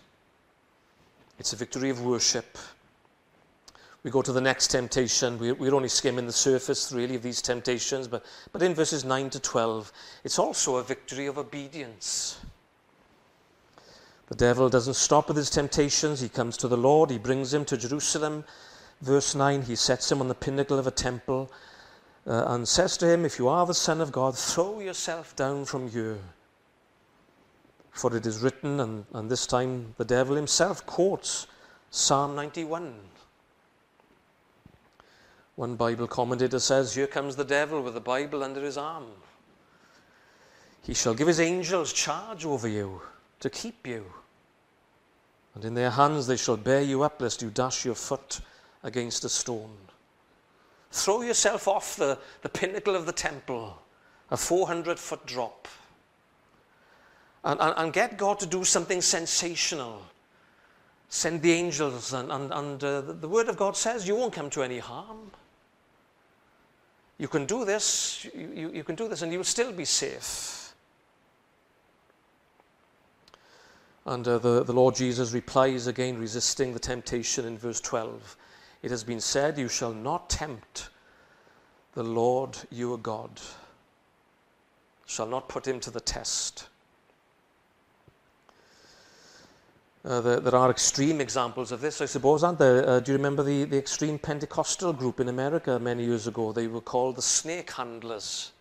it's 1.37 1.51
a 1.51 1.55
victory 1.55 1.89
of 1.89 2.05
worship, 2.05 2.57
we 4.05 4.11
go 4.11 4.21
to 4.21 4.31
the 4.31 4.39
next 4.39 4.67
temptation. 4.67 5.39
We're, 5.39 5.55
we're 5.55 5.73
only 5.73 5.89
skimming 5.89 6.27
the 6.27 6.31
surface, 6.31 6.91
really, 6.91 7.15
of 7.15 7.23
these 7.23 7.41
temptations. 7.41 8.07
But, 8.07 8.23
but 8.51 8.61
in 8.61 8.75
verses 8.75 9.03
9 9.03 9.31
to 9.31 9.39
12, 9.39 9.91
it's 10.23 10.37
also 10.37 10.75
a 10.75 10.83
victory 10.83 11.25
of 11.25 11.39
obedience. 11.39 12.39
The 14.27 14.35
devil 14.35 14.69
doesn't 14.69 14.93
stop 14.93 15.27
with 15.27 15.37
his 15.37 15.49
temptations. 15.49 16.21
He 16.21 16.29
comes 16.29 16.55
to 16.57 16.67
the 16.67 16.77
Lord, 16.77 17.09
he 17.09 17.17
brings 17.17 17.51
him 17.51 17.65
to 17.65 17.77
Jerusalem, 17.77 18.43
verse 19.01 19.33
9, 19.33 19.63
he 19.63 19.75
sets 19.75 20.11
him 20.11 20.21
on 20.21 20.27
the 20.27 20.35
pinnacle 20.35 20.77
of 20.77 20.85
a 20.85 20.91
temple 20.91 21.51
uh, 22.27 22.43
and 22.49 22.67
says 22.67 22.97
to 22.97 23.11
him, 23.11 23.25
If 23.25 23.39
you 23.39 23.47
are 23.47 23.65
the 23.65 23.73
Son 23.73 24.01
of 24.01 24.11
God, 24.11 24.37
throw 24.37 24.81
yourself 24.81 25.35
down 25.35 25.65
from 25.65 25.89
here. 25.89 26.19
For 27.89 28.15
it 28.15 28.27
is 28.27 28.43
written, 28.43 28.79
and, 28.79 29.05
and 29.13 29.31
this 29.31 29.47
time 29.47 29.95
the 29.97 30.05
devil 30.05 30.35
himself 30.35 30.85
quotes 30.85 31.47
Psalm 31.89 32.35
91. 32.35 32.93
One 35.55 35.75
Bible 35.75 36.07
commentator 36.07 36.59
says, 36.59 36.93
Here 36.93 37.07
comes 37.07 37.35
the 37.35 37.45
devil 37.45 37.81
with 37.81 37.93
the 37.93 38.01
Bible 38.01 38.43
under 38.43 38.61
his 38.61 38.77
arm. 38.77 39.05
He 40.81 40.93
shall 40.93 41.13
give 41.13 41.27
his 41.27 41.39
angels 41.39 41.93
charge 41.93 42.45
over 42.45 42.67
you 42.67 43.01
to 43.39 43.49
keep 43.49 43.87
you. 43.87 44.05
And 45.53 45.63
in 45.63 45.73
their 45.73 45.89
hands 45.91 46.27
they 46.27 46.35
shall 46.35 46.57
bear 46.57 46.81
you 46.81 47.03
up, 47.03 47.21
lest 47.21 47.41
you 47.41 47.49
dash 47.49 47.85
your 47.85 47.95
foot 47.95 48.41
against 48.83 49.23
a 49.23 49.29
stone. 49.29 49.77
Throw 50.91 51.21
yourself 51.21 51.67
off 51.67 51.95
the, 51.95 52.19
the 52.41 52.49
pinnacle 52.49 52.95
of 52.95 53.05
the 53.05 53.13
temple, 53.13 53.81
a 54.31 54.37
400 54.37 54.99
foot 54.99 55.25
drop, 55.25 55.67
and, 57.45 57.59
and, 57.61 57.73
and 57.77 57.93
get 57.93 58.17
God 58.17 58.39
to 58.39 58.45
do 58.45 58.63
something 58.63 59.01
sensational. 59.01 60.01
Send 61.07 61.41
the 61.41 61.53
angels, 61.53 62.13
and, 62.13 62.31
and, 62.31 62.51
and 62.51 62.83
uh, 62.83 63.01
the, 63.01 63.13
the 63.13 63.29
Word 63.29 63.47
of 63.47 63.55
God 63.55 63.77
says 63.77 64.07
you 64.07 64.15
won't 64.15 64.33
come 64.33 64.49
to 64.49 64.63
any 64.63 64.79
harm. 64.79 65.31
You 67.17 67.27
can 67.27 67.45
do 67.45 67.63
this, 67.63 68.25
you, 68.35 68.51
you, 68.53 68.71
you 68.71 68.83
can 68.83 68.95
do 68.95 69.07
this, 69.07 69.21
and 69.21 69.31
you'll 69.31 69.43
still 69.43 69.71
be 69.71 69.85
safe. 69.85 70.73
And 74.05 74.27
uh, 74.27 74.37
the, 74.37 74.63
the 74.63 74.73
Lord 74.73 74.95
Jesus 74.95 75.33
replies 75.33 75.87
again, 75.87 76.19
resisting 76.19 76.73
the 76.73 76.79
temptation 76.79 77.45
in 77.45 77.57
verse 77.57 77.81
12. 77.81 78.37
It 78.83 78.91
has 78.91 79.03
been 79.03 79.21
said, 79.21 79.57
You 79.57 79.67
shall 79.67 79.93
not 79.93 80.29
tempt 80.29 80.89
the 81.93 82.03
Lord 82.03 82.57
your 82.69 82.97
God, 82.97 83.41
shall 85.07 85.25
not 85.25 85.49
put 85.49 85.65
him 85.65 85.79
to 85.79 85.89
the 85.89 86.01
test. 86.01 86.67
Uh, 90.05 90.21
there, 90.21 90.39
there, 90.39 90.55
are 90.55 90.69
extreme 90.69 91.19
examples 91.19 91.71
of 91.71 91.81
this, 91.81 91.99
I 91.99 92.05
suppose, 92.05 92.43
aren't 92.43 92.59
there? 92.59 92.87
Uh, 92.87 92.99
do 92.99 93.11
you 93.11 93.17
remember 93.17 93.41
the, 93.41 93.63
the 93.63 93.77
extreme 93.77 94.19
Pentecostal 94.19 94.93
group 94.93 95.19
in 95.19 95.29
America 95.29 95.79
many 95.79 96.05
years 96.05 96.27
ago? 96.27 96.51
They 96.51 96.67
were 96.67 96.81
called 96.81 97.15
the 97.15 97.23
snake 97.23 97.71
handlers. 97.71 98.51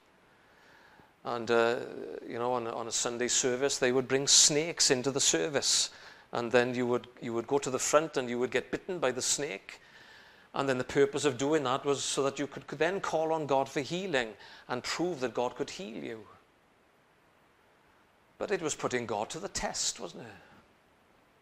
And, 1.22 1.50
uh, 1.50 1.80
you 2.26 2.38
know, 2.38 2.54
on, 2.54 2.66
on 2.66 2.88
a 2.88 2.92
Sunday 2.92 3.28
service, 3.28 3.76
they 3.76 3.92
would 3.92 4.08
bring 4.08 4.26
snakes 4.26 4.90
into 4.90 5.10
the 5.10 5.20
service. 5.20 5.90
And 6.32 6.50
then 6.50 6.74
you 6.74 6.86
would, 6.86 7.08
you 7.20 7.34
would 7.34 7.46
go 7.46 7.58
to 7.58 7.68
the 7.68 7.78
front 7.78 8.16
and 8.16 8.30
you 8.30 8.38
would 8.38 8.50
get 8.50 8.70
bitten 8.70 8.98
by 8.98 9.10
the 9.10 9.22
snake. 9.22 9.80
And 10.54 10.66
then 10.66 10.78
the 10.78 10.84
purpose 10.84 11.26
of 11.26 11.36
doing 11.36 11.62
that 11.64 11.84
was 11.84 12.02
so 12.02 12.22
that 12.22 12.38
you 12.38 12.46
could, 12.46 12.66
could 12.66 12.78
then 12.78 13.02
call 13.02 13.34
on 13.34 13.46
God 13.46 13.68
for 13.68 13.80
healing 13.80 14.28
and 14.68 14.82
prove 14.82 15.20
that 15.20 15.34
God 15.34 15.56
could 15.56 15.68
heal 15.68 16.02
you. 16.02 16.20
But 18.38 18.50
it 18.50 18.62
was 18.62 18.74
putting 18.74 19.04
God 19.04 19.28
to 19.30 19.38
the 19.38 19.48
test, 19.48 20.00
wasn't 20.00 20.22
it? 20.22 20.53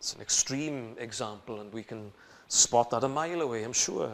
It's 0.03 0.15
an 0.15 0.21
extreme 0.21 0.97
example, 0.99 1.61
and 1.61 1.73
we 1.73 1.85
can 1.85 2.11
spot 2.49 2.91
that 2.91 3.05
a 3.05 3.09
mile 3.09 3.41
away, 3.41 3.63
I'm 3.63 3.73
sure. 3.73 4.11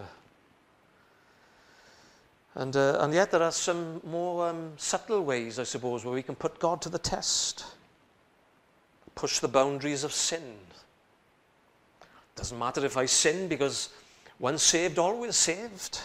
And, 2.56 2.76
uh, 2.76 2.98
and 3.00 3.14
yet, 3.14 3.30
there 3.30 3.42
are 3.42 3.50
some 3.50 4.02
more 4.04 4.50
um, 4.50 4.72
subtle 4.76 5.24
ways, 5.24 5.58
I 5.58 5.62
suppose, 5.62 6.04
where 6.04 6.12
we 6.12 6.22
can 6.22 6.34
put 6.34 6.58
God 6.58 6.82
to 6.82 6.90
the 6.90 6.98
test, 6.98 7.64
push 9.14 9.38
the 9.38 9.48
boundaries 9.48 10.04
of 10.04 10.12
sin. 10.12 10.58
Doesn't 12.36 12.58
matter 12.58 12.84
if 12.84 12.98
I 12.98 13.06
sin 13.06 13.48
because 13.48 13.88
once 14.38 14.62
saved, 14.62 14.98
always 14.98 15.36
saved. 15.36 16.02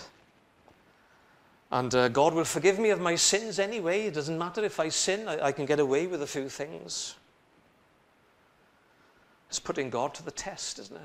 And 1.71 1.93
uh, 1.93 2.07
God 2.07 2.33
will 2.33 2.45
forgive 2.45 2.79
me 2.79 2.91
of 2.91 3.01
my 3.01 3.17
sins 3.17 3.59
anyway. 3.59 4.05
It 4.05 4.13
doesn't 4.13 4.37
matter 4.37 4.63
if 4.63 4.79
I 4.79 4.87
sin, 4.87 5.27
I, 5.27 5.47
I 5.47 5.51
can 5.51 5.65
get 5.65 5.81
away 5.81 6.07
with 6.07 6.21
a 6.21 6.27
few 6.27 6.47
things. 6.47 7.15
It's 9.53 9.59
putting 9.59 9.91
God 9.91 10.15
to 10.15 10.23
the 10.25 10.31
test, 10.31 10.79
isn't 10.79 10.95
it? 10.95 11.01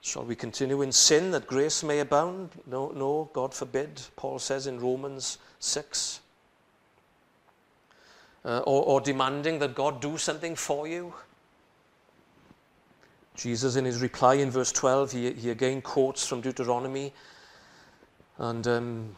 Shall 0.00 0.24
we 0.24 0.34
continue 0.34 0.82
in 0.82 0.90
sin 0.90 1.30
that 1.30 1.46
grace 1.46 1.84
may 1.84 2.00
abound? 2.00 2.50
No, 2.66 2.88
no, 2.88 3.30
God 3.32 3.54
forbid, 3.54 4.02
Paul 4.16 4.40
says 4.40 4.66
in 4.66 4.80
Romans 4.80 5.38
6. 5.60 6.18
Uh, 8.44 8.58
or, 8.66 8.82
or 8.82 9.00
demanding 9.00 9.60
that 9.60 9.76
God 9.76 10.00
do 10.00 10.18
something 10.18 10.56
for 10.56 10.88
you. 10.88 11.14
Jesus, 13.36 13.76
in 13.76 13.84
his 13.84 14.02
reply 14.02 14.34
in 14.34 14.50
verse 14.50 14.72
12, 14.72 15.12
he, 15.12 15.32
he 15.34 15.50
again 15.50 15.82
quotes 15.82 16.26
from 16.26 16.40
Deuteronomy. 16.40 17.12
And 18.38 18.66
um, 18.66 19.16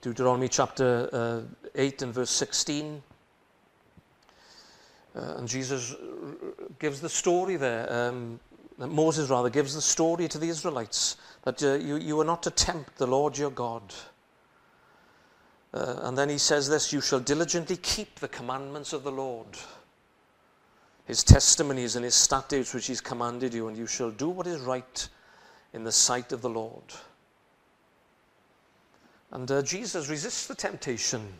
Deuteronomy 0.00 0.48
chapter 0.48 1.08
uh, 1.12 1.40
8 1.74 2.02
and 2.02 2.14
verse 2.14 2.30
16. 2.30 3.02
Uh, 5.18 5.34
and 5.38 5.48
Jesus 5.48 5.96
gives 6.78 7.00
the 7.00 7.08
story 7.08 7.56
there. 7.56 7.92
Um, 7.92 8.38
Moses, 8.78 9.28
rather, 9.30 9.50
gives 9.50 9.74
the 9.74 9.82
story 9.82 10.28
to 10.28 10.38
the 10.38 10.48
Israelites 10.48 11.16
that 11.42 11.62
uh, 11.62 11.74
you, 11.74 11.96
you 11.96 12.20
are 12.20 12.24
not 12.24 12.42
to 12.44 12.50
tempt 12.50 12.96
the 12.96 13.06
Lord 13.06 13.36
your 13.36 13.50
God. 13.50 13.82
Uh, 15.74 15.96
and 16.02 16.16
then 16.16 16.28
he 16.28 16.38
says 16.38 16.68
this 16.68 16.92
You 16.92 17.00
shall 17.00 17.20
diligently 17.20 17.76
keep 17.76 18.20
the 18.20 18.28
commandments 18.28 18.92
of 18.92 19.02
the 19.02 19.10
Lord, 19.10 19.48
his 21.06 21.24
testimonies 21.24 21.96
and 21.96 22.04
his 22.04 22.14
statutes 22.14 22.72
which 22.72 22.86
he's 22.86 23.00
commanded 23.00 23.52
you, 23.52 23.66
and 23.66 23.76
you 23.76 23.86
shall 23.86 24.10
do 24.10 24.28
what 24.28 24.46
is 24.46 24.60
right 24.60 25.08
in 25.72 25.82
the 25.82 25.92
sight 25.92 26.32
of 26.32 26.42
the 26.42 26.50
Lord. 26.50 26.84
And 29.32 29.50
uh, 29.50 29.62
Jesus 29.62 30.08
resists 30.08 30.46
the 30.46 30.54
temptation 30.54 31.32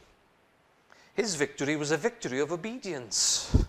his 1.19 1.35
victory 1.35 1.75
was 1.75 1.91
a 1.91 1.97
victory 1.97 2.39
of 2.39 2.53
obedience. 2.53 3.67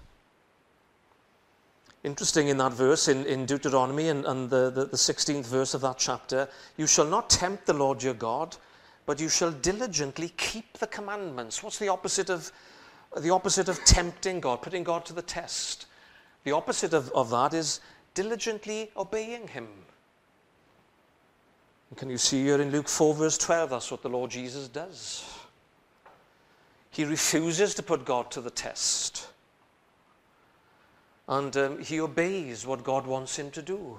Interesting 2.04 2.50
in 2.50 2.58
that 2.60 2.74
verse 2.74 3.08
in, 3.08 3.26
in 3.26 3.48
Deuteronomy 3.48 4.10
and, 4.10 4.24
and 4.26 4.52
the, 4.52 4.70
the, 4.70 4.86
the 4.86 4.96
16th 4.96 5.48
verse 5.48 5.74
of 5.74 5.82
that 5.82 5.98
chapter 5.98 6.48
you 6.78 6.86
shall 6.86 7.08
not 7.08 7.28
tempt 7.28 7.66
the 7.66 7.74
Lord 7.74 8.04
your 8.04 8.14
God, 8.14 8.56
but 9.08 9.20
you 9.20 9.30
shall 9.30 9.50
diligently 9.50 10.32
keep 10.38 10.74
the 10.74 10.86
commandments. 10.86 11.64
What's 11.64 11.80
the 11.80 11.88
opposite 11.88 12.30
of 12.30 12.52
the 13.18 13.32
opposite 13.32 13.68
of 13.68 13.84
tempting 13.84 14.42
God, 14.42 14.62
putting 14.62 14.84
God 14.84 15.04
to 15.06 15.14
the 15.14 15.24
test? 15.24 15.88
The 16.44 16.52
opposite 16.52 16.94
of, 16.94 17.10
of 17.14 17.32
that 17.32 17.56
is 17.56 17.80
diligently 18.14 18.92
obeying 18.96 19.48
Him. 19.48 19.68
And 21.90 21.98
can 21.98 22.12
you 22.12 22.20
see 22.20 22.44
here 22.44 22.62
in 22.62 22.70
Luke 22.70 22.88
4, 22.88 23.16
verse 23.16 23.40
12, 23.40 23.72
that's 23.72 23.90
what 23.90 24.04
the 24.04 24.10
Lord 24.10 24.30
Jesus 24.30 24.68
does. 24.68 25.38
He 26.89 27.06
refuses 27.06 27.75
to 27.75 27.84
put 27.84 28.06
God 28.06 28.32
to 28.32 28.41
the 28.41 28.49
test. 28.49 29.28
And 31.28 31.56
um, 31.58 31.80
he 31.80 31.99
obeys 31.99 32.65
what 32.65 32.84
God 32.84 33.06
wants 33.06 33.38
him 33.38 33.52
to 33.52 33.62
do. 33.62 33.97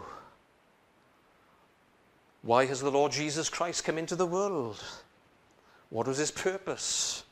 Why 2.43 2.67
has 2.67 2.81
the 2.81 2.91
Lord 2.91 3.13
Jesus 3.13 3.49
Christ 3.49 3.85
come 3.85 3.99
into 3.99 4.17
the 4.17 4.27
world? 4.27 4.83
What 5.91 6.09
was 6.09 6.19
his 6.19 6.31
purpose? 6.31 7.25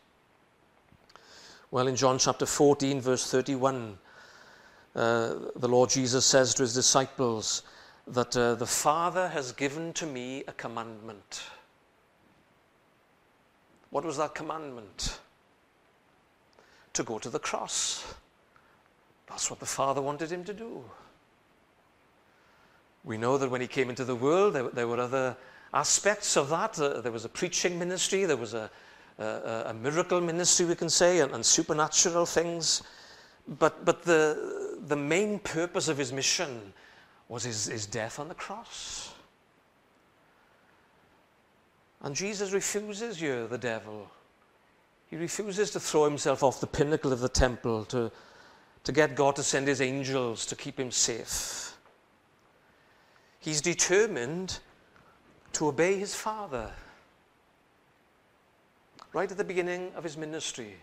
Well, 1.70 1.88
in 1.88 1.96
John 1.96 2.18
chapter 2.18 2.46
14, 2.46 3.00
verse 3.00 3.30
31, 3.30 3.98
uh, 4.94 5.34
the 5.56 5.68
Lord 5.68 5.90
Jesus 5.90 6.24
says 6.24 6.54
to 6.54 6.62
his 6.62 6.74
disciples 6.74 7.62
that 8.06 8.36
uh, 8.36 8.54
the 8.54 8.66
Father 8.66 9.28
has 9.28 9.52
given 9.52 9.92
to 9.94 10.06
me 10.06 10.44
a 10.48 10.52
commandment. 10.52 11.42
What 13.90 14.04
was 14.04 14.16
that 14.18 14.34
commandment? 14.34 15.18
To 16.98 17.04
go 17.04 17.18
to 17.18 17.30
the 17.30 17.38
cross. 17.38 18.04
That's 19.28 19.50
what 19.50 19.61
the 19.61 19.66
Father 19.66 20.02
wanted 20.02 20.30
him 20.30 20.42
to 20.44 20.52
do. 20.52 20.82
We 23.04 23.16
know 23.16 23.38
that 23.38 23.48
when 23.48 23.61
he 23.61 23.68
came 23.68 23.88
into 23.88 24.04
the 24.04 24.16
world, 24.16 24.54
there, 24.54 24.68
there 24.68 24.88
were 24.88 24.98
other 24.98 25.37
aspects 25.72 26.37
of 26.37 26.50
that. 26.50 26.78
Uh, 26.78 27.00
there 27.00 27.12
was 27.12 27.24
a 27.24 27.28
preaching 27.28 27.78
ministry, 27.78 28.24
there 28.24 28.37
was 28.37 28.52
a, 28.52 28.68
a, 29.18 29.62
a 29.66 29.74
miracle 29.74 30.20
ministry, 30.20 30.66
we 30.66 30.74
can 30.74 30.90
say, 30.90 31.20
and, 31.20 31.32
and 31.32 31.46
supernatural 31.46 32.26
things. 32.26 32.82
But, 33.46 33.84
but 33.84 34.02
the, 34.02 34.76
the 34.88 34.96
main 34.96 35.38
purpose 35.38 35.87
of 35.87 35.98
his 35.98 36.12
mission 36.12 36.72
was 37.28 37.44
his, 37.44 37.66
his 37.66 37.87
death 37.87 38.18
on 38.18 38.26
the 38.28 38.34
cross. 38.34 39.14
And 42.02 42.14
Jesus 42.14 42.52
refuses 42.52 43.20
you, 43.22 43.46
the 43.46 43.58
devil. 43.58 44.11
He 45.08 45.16
refuses 45.16 45.70
to 45.70 45.80
throw 45.80 46.04
himself 46.04 46.42
off 46.42 46.60
the 46.60 46.66
pinnacle 46.66 47.12
of 47.12 47.20
the 47.20 47.28
temple 47.28 47.84
to, 47.86 48.12
to 48.84 48.92
get 48.92 49.14
God 49.14 49.36
to 49.36 49.42
send 49.42 49.66
his 49.66 49.80
angels 49.80 50.44
to 50.46 50.56
keep 50.56 50.78
him 50.78 50.90
safe. 50.90 51.76
He's 53.40 53.62
determined 53.62 54.58
to 55.54 55.68
obey 55.68 55.98
his 55.98 56.14
Father. 56.14 56.70
Right 59.14 59.30
at 59.30 59.38
the 59.38 59.44
beginning 59.44 59.92
of 59.96 60.04
his 60.04 60.18
ministry. 60.18 60.74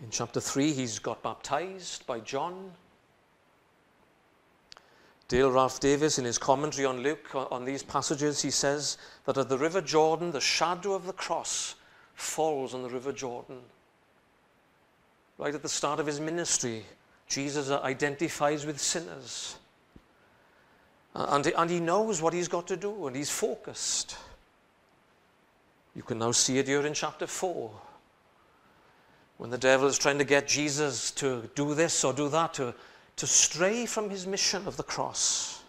In 0.00 0.10
chapter 0.10 0.40
3, 0.40 0.72
he's 0.72 1.00
got 1.00 1.20
baptized 1.24 2.06
by 2.06 2.20
John. 2.20 2.70
Dale 5.26 5.50
Ralph 5.50 5.80
Davis, 5.80 6.20
in 6.20 6.24
his 6.24 6.38
commentary 6.38 6.86
on 6.86 7.02
Luke, 7.02 7.34
on 7.34 7.64
these 7.64 7.82
passages, 7.82 8.40
he 8.40 8.52
says 8.52 8.96
that 9.24 9.36
at 9.36 9.48
the 9.48 9.58
River 9.58 9.80
Jordan, 9.80 10.30
the 10.30 10.40
shadow 10.40 10.92
of 10.92 11.04
the 11.04 11.12
cross 11.12 11.74
falls 12.18 12.74
on 12.74 12.82
the 12.82 12.88
River 12.88 13.12
Jordan. 13.12 13.58
Right 15.38 15.54
at 15.54 15.62
the 15.62 15.68
start 15.68 16.00
of 16.00 16.06
his 16.06 16.18
ministry, 16.18 16.82
Jesus 17.28 17.70
identifies 17.70 18.66
with 18.66 18.80
sinners. 18.80 19.56
And, 21.14 21.46
and 21.46 21.70
he 21.70 21.78
knows 21.78 22.20
what 22.20 22.34
he's 22.34 22.48
got 22.48 22.66
to 22.68 22.76
do, 22.76 23.06
and 23.06 23.14
he's 23.14 23.30
focused. 23.30 24.16
You 25.94 26.02
can 26.02 26.18
now 26.18 26.32
see 26.32 26.58
it 26.58 26.66
here 26.66 26.84
in 26.84 26.92
chapter 26.92 27.26
4. 27.26 27.70
When 29.36 29.50
the 29.50 29.58
devil 29.58 29.86
is 29.86 29.96
trying 29.96 30.18
to 30.18 30.24
get 30.24 30.48
Jesus 30.48 31.12
to 31.12 31.48
do 31.54 31.74
this 31.74 32.02
or 32.02 32.12
do 32.12 32.28
that, 32.30 32.54
to, 32.54 32.74
to 33.16 33.26
stray 33.26 33.86
from 33.86 34.10
his 34.10 34.26
mission 34.26 34.66
of 34.66 34.76
the 34.76 34.82
cross. 34.82 35.62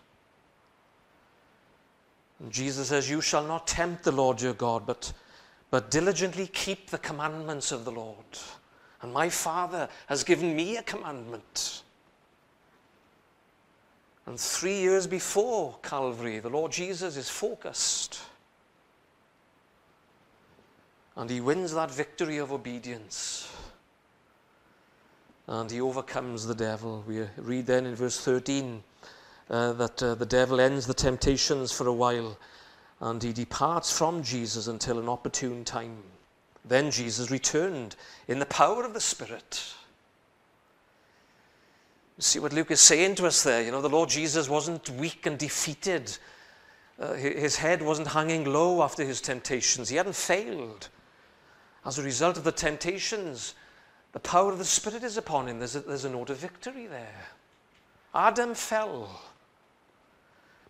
And 2.39 2.51
Jesus 2.51 2.88
says, 2.88 3.07
You 3.07 3.21
shall 3.21 3.45
not 3.45 3.67
tempt 3.67 4.03
the 4.03 4.12
Lord 4.12 4.41
your 4.41 4.53
God, 4.53 4.88
but, 4.88 5.13
but 5.71 5.91
diligently 5.91 6.47
keep 6.47 6.89
the 6.89 6.97
commandments 6.97 7.71
of 7.71 7.86
the 7.86 7.91
Lord. 7.91 8.25
And 9.01 9.13
my 9.13 9.29
Father 9.29 9.88
has 10.08 10.23
given 10.23 10.55
me 10.55 10.77
a 10.77 10.84
commandment. 10.84 11.84
And 14.25 14.39
three 14.39 14.79
years 14.79 15.08
before 15.08 15.77
Calvary, 15.82 16.39
the 16.39 16.49
Lord 16.49 16.71
Jesus 16.71 17.17
is 17.17 17.29
focused. 17.29 18.19
And 21.15 21.29
he 21.29 21.41
wins 21.41 21.73
that 21.73 21.91
victory 21.91 22.38
of 22.38 22.51
obedience. 22.51 23.51
And 25.47 25.69
he 25.71 25.82
overcomes 25.82 26.45
the 26.45 26.55
devil. 26.55 27.03
We 27.08 27.25
read 27.38 27.65
then 27.65 27.86
in 27.86 27.95
verse 27.95 28.19
13 28.19 28.84
uh, 29.49 29.73
that 29.73 30.03
uh, 30.03 30.15
the 30.15 30.25
devil 30.25 30.60
ends 30.60 30.86
the 30.86 30.93
temptations 30.93 31.71
for 31.71 31.88
a 31.88 31.93
while 31.93 32.38
and 33.01 33.23
he 33.23 33.31
departs 33.31 33.97
from 33.97 34.23
Jesus 34.23 34.67
until 34.67 34.99
an 34.99 35.07
opportune 35.07 35.63
time. 35.63 35.97
Then 36.65 36.91
Jesus 36.91 37.31
returned 37.31 37.95
in 38.27 38.39
the 38.39 38.45
power 38.45 38.83
of 38.83 38.93
the 38.93 38.99
Spirit. 38.99 39.73
See 42.19 42.39
what 42.39 42.51
Luke 42.51 42.71
is 42.71 42.81
saying 42.81 43.15
to 43.15 43.27
us 43.27 43.43
there. 43.43 43.63
You 43.63 43.71
know, 43.71 43.81
the 43.81 43.88
Lord 43.88 44.09
Jesus 44.09 44.49
wasn't 44.49 44.89
weak 44.89 45.25
and 45.25 45.38
defeated. 45.38 46.17
Uh, 46.99 47.13
his 47.13 47.55
head 47.55 47.81
wasn't 47.81 48.09
hanging 48.09 48.43
low 48.43 48.83
after 48.83 49.05
his 49.05 49.21
temptations. 49.21 49.88
He 49.88 49.95
hadn't 49.95 50.17
failed. 50.17 50.89
As 51.85 51.97
a 51.97 52.03
result 52.03 52.38
of 52.38 52.43
the 52.43 52.51
temptations, 52.51 53.55
the 54.12 54.19
power 54.19 54.51
of 54.51 54.57
the 54.57 54.65
Spirit 54.65 55.03
is 55.03 55.15
upon 55.15 55.47
him. 55.47 55.59
There's 55.59 55.77
a, 55.77 55.79
there's 55.79 56.03
a 56.03 56.09
note 56.09 56.29
of 56.29 56.38
victory 56.38 56.88
there. 56.88 57.25
Adam 58.13 58.53
fell, 58.53 59.21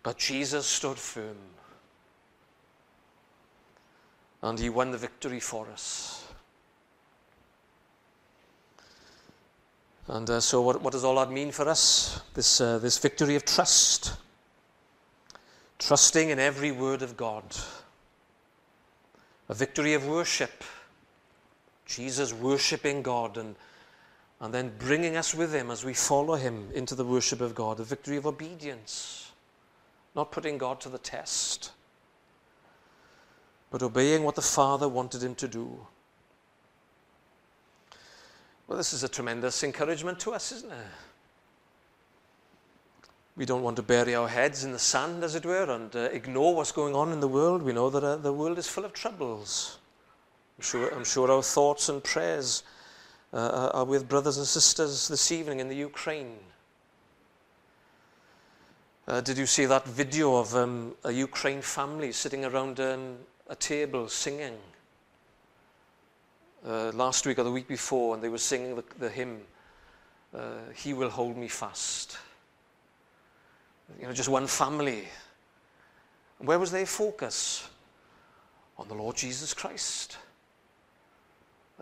but 0.04 0.18
Jesus 0.18 0.66
stood 0.66 0.98
firm 0.98 1.36
and 4.42 4.58
he 4.58 4.68
won 4.68 4.90
the 4.90 4.98
victory 4.98 5.40
for 5.40 5.68
us. 5.68 6.26
And 10.08 10.28
uh, 10.28 10.40
so, 10.40 10.60
what, 10.60 10.82
what, 10.82 10.92
does 10.92 11.04
all 11.04 11.16
that 11.16 11.30
mean 11.30 11.52
for 11.52 11.68
us? 11.68 12.20
This, 12.34 12.60
uh, 12.60 12.78
this 12.78 12.98
victory 12.98 13.36
of 13.36 13.44
trust. 13.44 14.14
Trusting 15.78 16.30
in 16.30 16.38
every 16.38 16.72
word 16.72 17.02
of 17.02 17.16
God. 17.16 17.44
A 19.48 19.54
victory 19.54 19.94
of 19.94 20.06
worship. 20.06 20.64
Jesus 21.86 22.32
worshipping 22.32 23.02
God 23.02 23.36
and, 23.36 23.54
and 24.40 24.54
then 24.54 24.72
bringing 24.78 25.16
us 25.16 25.34
with 25.34 25.52
him 25.54 25.70
as 25.70 25.84
we 25.84 25.94
follow 25.94 26.34
him 26.34 26.68
into 26.74 26.94
the 26.94 27.04
worship 27.04 27.40
of 27.40 27.54
God. 27.54 27.78
A 27.78 27.84
victory 27.84 28.16
of 28.16 28.26
obedience. 28.26 29.30
Not 30.16 30.32
putting 30.32 30.58
God 30.58 30.80
to 30.80 30.88
the 30.88 30.98
test 30.98 31.70
but 33.70 33.82
obeying 33.82 34.24
what 34.24 34.34
the 34.34 34.42
Father 34.42 34.88
wanted 34.88 35.22
him 35.22 35.34
to 35.36 35.48
do. 35.48 35.86
Well, 38.66 38.76
this 38.76 38.92
is 38.92 39.02
a 39.02 39.08
tremendous 39.08 39.62
encouragement 39.64 40.20
to 40.20 40.32
us, 40.32 40.52
isn't 40.52 40.70
it? 40.70 40.86
We 43.36 43.46
don't 43.46 43.62
want 43.62 43.76
to 43.76 43.82
bury 43.82 44.14
our 44.14 44.28
heads 44.28 44.64
in 44.64 44.72
the 44.72 44.78
sand, 44.78 45.24
as 45.24 45.34
it 45.34 45.46
were, 45.46 45.70
and 45.70 45.94
uh, 45.96 46.00
ignore 46.12 46.54
what's 46.54 46.72
going 46.72 46.94
on 46.94 47.12
in 47.12 47.20
the 47.20 47.28
world. 47.28 47.62
We 47.62 47.72
know 47.72 47.90
that 47.90 48.04
uh, 48.04 48.16
the 48.16 48.32
world 48.32 48.58
is 48.58 48.68
full 48.68 48.84
of 48.84 48.92
troubles. 48.92 49.78
I'm 50.58 50.64
sure, 50.64 50.90
I'm 50.94 51.04
sure 51.04 51.30
our 51.30 51.42
thoughts 51.42 51.88
and 51.88 52.04
prayers 52.04 52.64
uh, 53.32 53.70
are 53.72 53.84
with 53.84 54.08
brothers 54.08 54.36
and 54.36 54.46
sisters 54.46 55.08
this 55.08 55.32
evening 55.32 55.60
in 55.60 55.68
the 55.68 55.76
Ukraine. 55.76 56.36
Uh, 59.08 59.20
did 59.20 59.38
you 59.38 59.46
see 59.46 59.64
that 59.64 59.86
video 59.86 60.36
of 60.36 60.54
um, 60.54 60.94
a 61.04 61.10
Ukraine 61.10 61.62
family 61.62 62.12
sitting 62.12 62.44
around 62.44 62.78
um, 62.78 63.16
a 63.50 63.56
table 63.56 64.08
singing 64.08 64.56
uh, 66.64 66.92
last 66.94 67.26
week 67.26 67.38
or 67.38 67.42
the 67.42 67.50
week 67.50 67.66
before, 67.66 68.14
and 68.14 68.22
they 68.22 68.28
were 68.28 68.38
singing 68.38 68.76
the, 68.76 68.84
the 68.98 69.08
hymn, 69.10 69.40
uh, 70.34 70.52
He 70.74 70.94
Will 70.94 71.10
Hold 71.10 71.36
Me 71.36 71.48
Fast. 71.48 72.16
You 74.00 74.06
know, 74.06 74.12
just 74.12 74.28
one 74.28 74.46
family. 74.46 75.04
And 76.38 76.46
where 76.46 76.60
was 76.60 76.70
their 76.70 76.86
focus? 76.86 77.68
On 78.78 78.86
the 78.88 78.94
Lord 78.94 79.16
Jesus 79.16 79.52
Christ. 79.52 80.16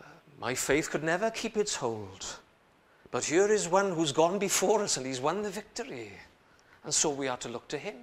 Uh, 0.01 0.05
my 0.41 0.55
faith 0.55 0.91
could 0.91 1.05
never 1.05 1.31
keep 1.31 1.57
its 1.57 1.77
hold. 1.77 2.25
But 3.11 3.25
here 3.25 3.47
is 3.47 3.69
one 3.69 3.93
who's 3.93 4.13
gone 4.13 4.39
before 4.39 4.83
us 4.83 4.97
and 4.97 5.07
he's 5.07 5.21
won 5.21 5.43
the 5.43 5.51
victory. 5.51 6.13
And 6.85 6.93
so 6.93 7.11
we 7.11 7.29
are 7.29 7.37
to 7.37 7.49
look 7.49 7.69
to 7.69 7.79
him. 7.79 7.95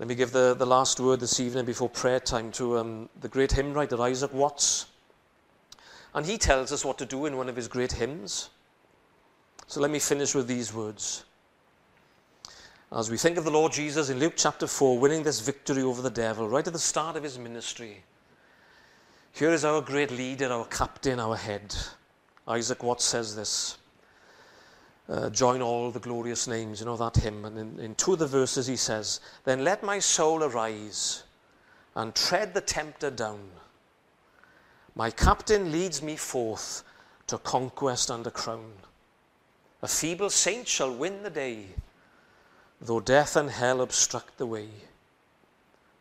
Let 0.00 0.08
me 0.08 0.14
give 0.14 0.32
the, 0.32 0.54
the 0.54 0.64
last 0.64 0.98
word 0.98 1.20
this 1.20 1.40
evening 1.40 1.66
before 1.66 1.90
prayer 1.90 2.20
time 2.20 2.50
to 2.52 2.78
um, 2.78 3.10
the 3.20 3.28
great 3.28 3.52
hymn 3.52 3.74
writer 3.74 4.00
Isaac 4.00 4.32
Watts. 4.32 4.86
And 6.14 6.24
he 6.24 6.38
tells 6.38 6.72
us 6.72 6.86
what 6.86 6.96
to 6.96 7.04
do 7.04 7.26
in 7.26 7.36
one 7.36 7.50
of 7.50 7.56
his 7.56 7.68
great 7.68 7.92
hymns. 7.92 8.48
So 9.66 9.78
let 9.78 9.90
me 9.90 9.98
finish 9.98 10.34
with 10.34 10.48
these 10.48 10.72
words. 10.72 11.24
As 12.90 13.10
we 13.10 13.18
think 13.18 13.36
of 13.36 13.44
the 13.44 13.50
Lord 13.50 13.72
Jesus 13.72 14.08
in 14.08 14.18
Luke 14.18 14.32
chapter 14.36 14.66
4, 14.66 14.98
winning 14.98 15.22
this 15.22 15.40
victory 15.40 15.82
over 15.82 16.00
the 16.00 16.08
devil 16.08 16.48
right 16.48 16.66
at 16.66 16.72
the 16.72 16.78
start 16.78 17.16
of 17.16 17.22
his 17.22 17.38
ministry, 17.38 18.02
here 19.34 19.50
is 19.50 19.66
our 19.66 19.82
great 19.82 20.10
leader, 20.10 20.50
our 20.50 20.64
captain, 20.64 21.20
our 21.20 21.36
head. 21.36 21.76
Isaac 22.48 22.82
Watts 22.82 23.04
says 23.04 23.36
this 23.36 23.76
uh, 25.10 25.28
join 25.30 25.60
all 25.60 25.90
the 25.90 25.98
glorious 25.98 26.46
names, 26.46 26.80
you 26.80 26.86
know 26.86 26.96
that 26.96 27.16
hymn. 27.16 27.44
And 27.44 27.58
in, 27.58 27.80
in 27.80 27.94
two 27.96 28.12
of 28.12 28.20
the 28.20 28.26
verses 28.26 28.66
he 28.66 28.76
says, 28.76 29.20
Then 29.44 29.64
let 29.64 29.82
my 29.82 29.98
soul 29.98 30.44
arise 30.44 31.24
and 31.96 32.14
tread 32.14 32.54
the 32.54 32.60
tempter 32.60 33.10
down. 33.10 33.40
My 34.94 35.10
captain 35.10 35.72
leads 35.72 36.02
me 36.02 36.16
forth 36.16 36.84
to 37.26 37.38
conquest 37.38 38.10
and 38.10 38.26
a 38.26 38.30
crown. 38.30 38.72
A 39.82 39.88
feeble 39.88 40.30
saint 40.30 40.68
shall 40.68 40.94
win 40.94 41.22
the 41.22 41.30
day, 41.30 41.66
though 42.80 43.00
death 43.00 43.34
and 43.34 43.50
hell 43.50 43.80
obstruct 43.80 44.36
the 44.38 44.46
way. 44.46 44.68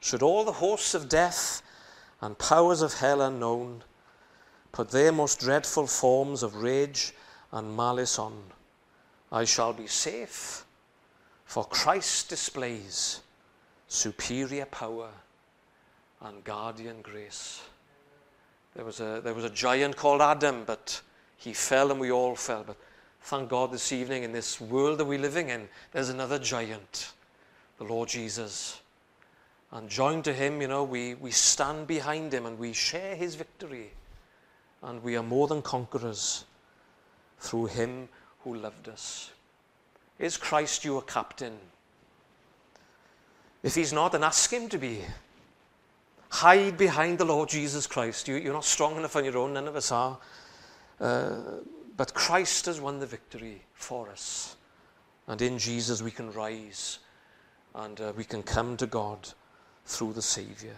Should 0.01 0.21
all 0.21 0.43
the 0.43 0.53
hosts 0.53 0.93
of 0.93 1.09
death 1.09 1.61
and 2.21 2.37
powers 2.37 2.81
of 2.81 2.93
hell 2.93 3.21
unknown 3.21 3.83
put 4.71 4.91
their 4.91 5.11
most 5.11 5.39
dreadful 5.39 5.87
forms 5.87 6.43
of 6.43 6.55
rage 6.55 7.13
and 7.51 7.75
malice 7.75 8.19
on, 8.19 8.33
I 9.31 9.45
shall 9.45 9.73
be 9.73 9.87
safe, 9.87 10.65
for 11.45 11.63
Christ 11.65 12.29
displays 12.29 13.21
superior 13.87 14.65
power 14.65 15.09
and 16.21 16.43
guardian 16.43 17.01
grace. 17.01 17.61
There 18.75 18.85
was, 18.85 18.99
a, 18.99 19.21
there 19.23 19.33
was 19.33 19.45
a 19.45 19.49
giant 19.49 19.95
called 19.95 20.21
Adam, 20.21 20.63
but 20.65 21.01
he 21.37 21.53
fell 21.53 21.91
and 21.91 21.99
we 21.99 22.11
all 22.11 22.35
fell. 22.35 22.63
But 22.65 22.77
thank 23.21 23.49
God 23.49 23.71
this 23.71 23.91
evening, 23.91 24.23
in 24.23 24.31
this 24.31 24.59
world 24.59 24.99
that 24.99 25.05
we're 25.05 25.19
living 25.19 25.49
in, 25.49 25.67
there's 25.91 26.09
another 26.09 26.39
giant, 26.39 27.11
the 27.77 27.83
Lord 27.83 28.09
Jesus. 28.09 28.81
And 29.71 29.89
joined 29.89 30.23
to 30.25 30.33
him, 30.33 30.61
you 30.61 30.67
know, 30.67 30.83
we, 30.83 31.15
we 31.15 31.31
stand 31.31 31.87
behind 31.87 32.33
him 32.33 32.45
and 32.45 32.57
we 32.57 32.73
share 32.73 33.15
his 33.15 33.35
victory. 33.35 33.91
And 34.81 35.03
we 35.03 35.15
are 35.15 35.23
more 35.23 35.47
than 35.47 35.61
conquerors 35.61 36.45
through 37.39 37.67
him 37.67 38.09
who 38.43 38.55
loved 38.55 38.89
us. 38.89 39.31
Is 40.17 40.37
Christ 40.37 40.83
your 40.83 41.01
captain? 41.01 41.57
If 43.63 43.75
he's 43.75 43.93
not, 43.93 44.11
then 44.11 44.23
ask 44.23 44.51
him 44.51 44.69
to 44.69 44.77
be. 44.77 45.01
Hide 46.29 46.77
behind 46.77 47.17
the 47.17 47.25
Lord 47.25 47.49
Jesus 47.49 47.87
Christ. 47.87 48.27
You, 48.27 48.37
are 48.49 48.53
not 48.53 48.65
strong 48.65 48.95
enough 48.97 49.15
on 49.15 49.25
your 49.25 49.37
own, 49.37 49.53
none 49.53 49.67
of 49.67 49.75
us 49.75 49.91
are. 49.91 50.17
Uh, 50.99 51.37
but 51.97 52.13
Christ 52.13 52.65
has 52.67 52.79
won 52.79 52.99
the 52.99 53.05
victory 53.05 53.61
for 53.73 54.09
us. 54.09 54.55
And 55.27 55.41
in 55.41 55.57
Jesus 55.57 56.01
we 56.01 56.11
can 56.11 56.31
rise 56.31 56.99
and 57.75 57.99
uh, 57.99 58.13
we 58.15 58.23
can 58.23 58.43
come 58.43 58.77
to 58.77 58.87
God 58.87 59.29
through 59.85 60.13
the 60.13 60.21
Savior. 60.21 60.75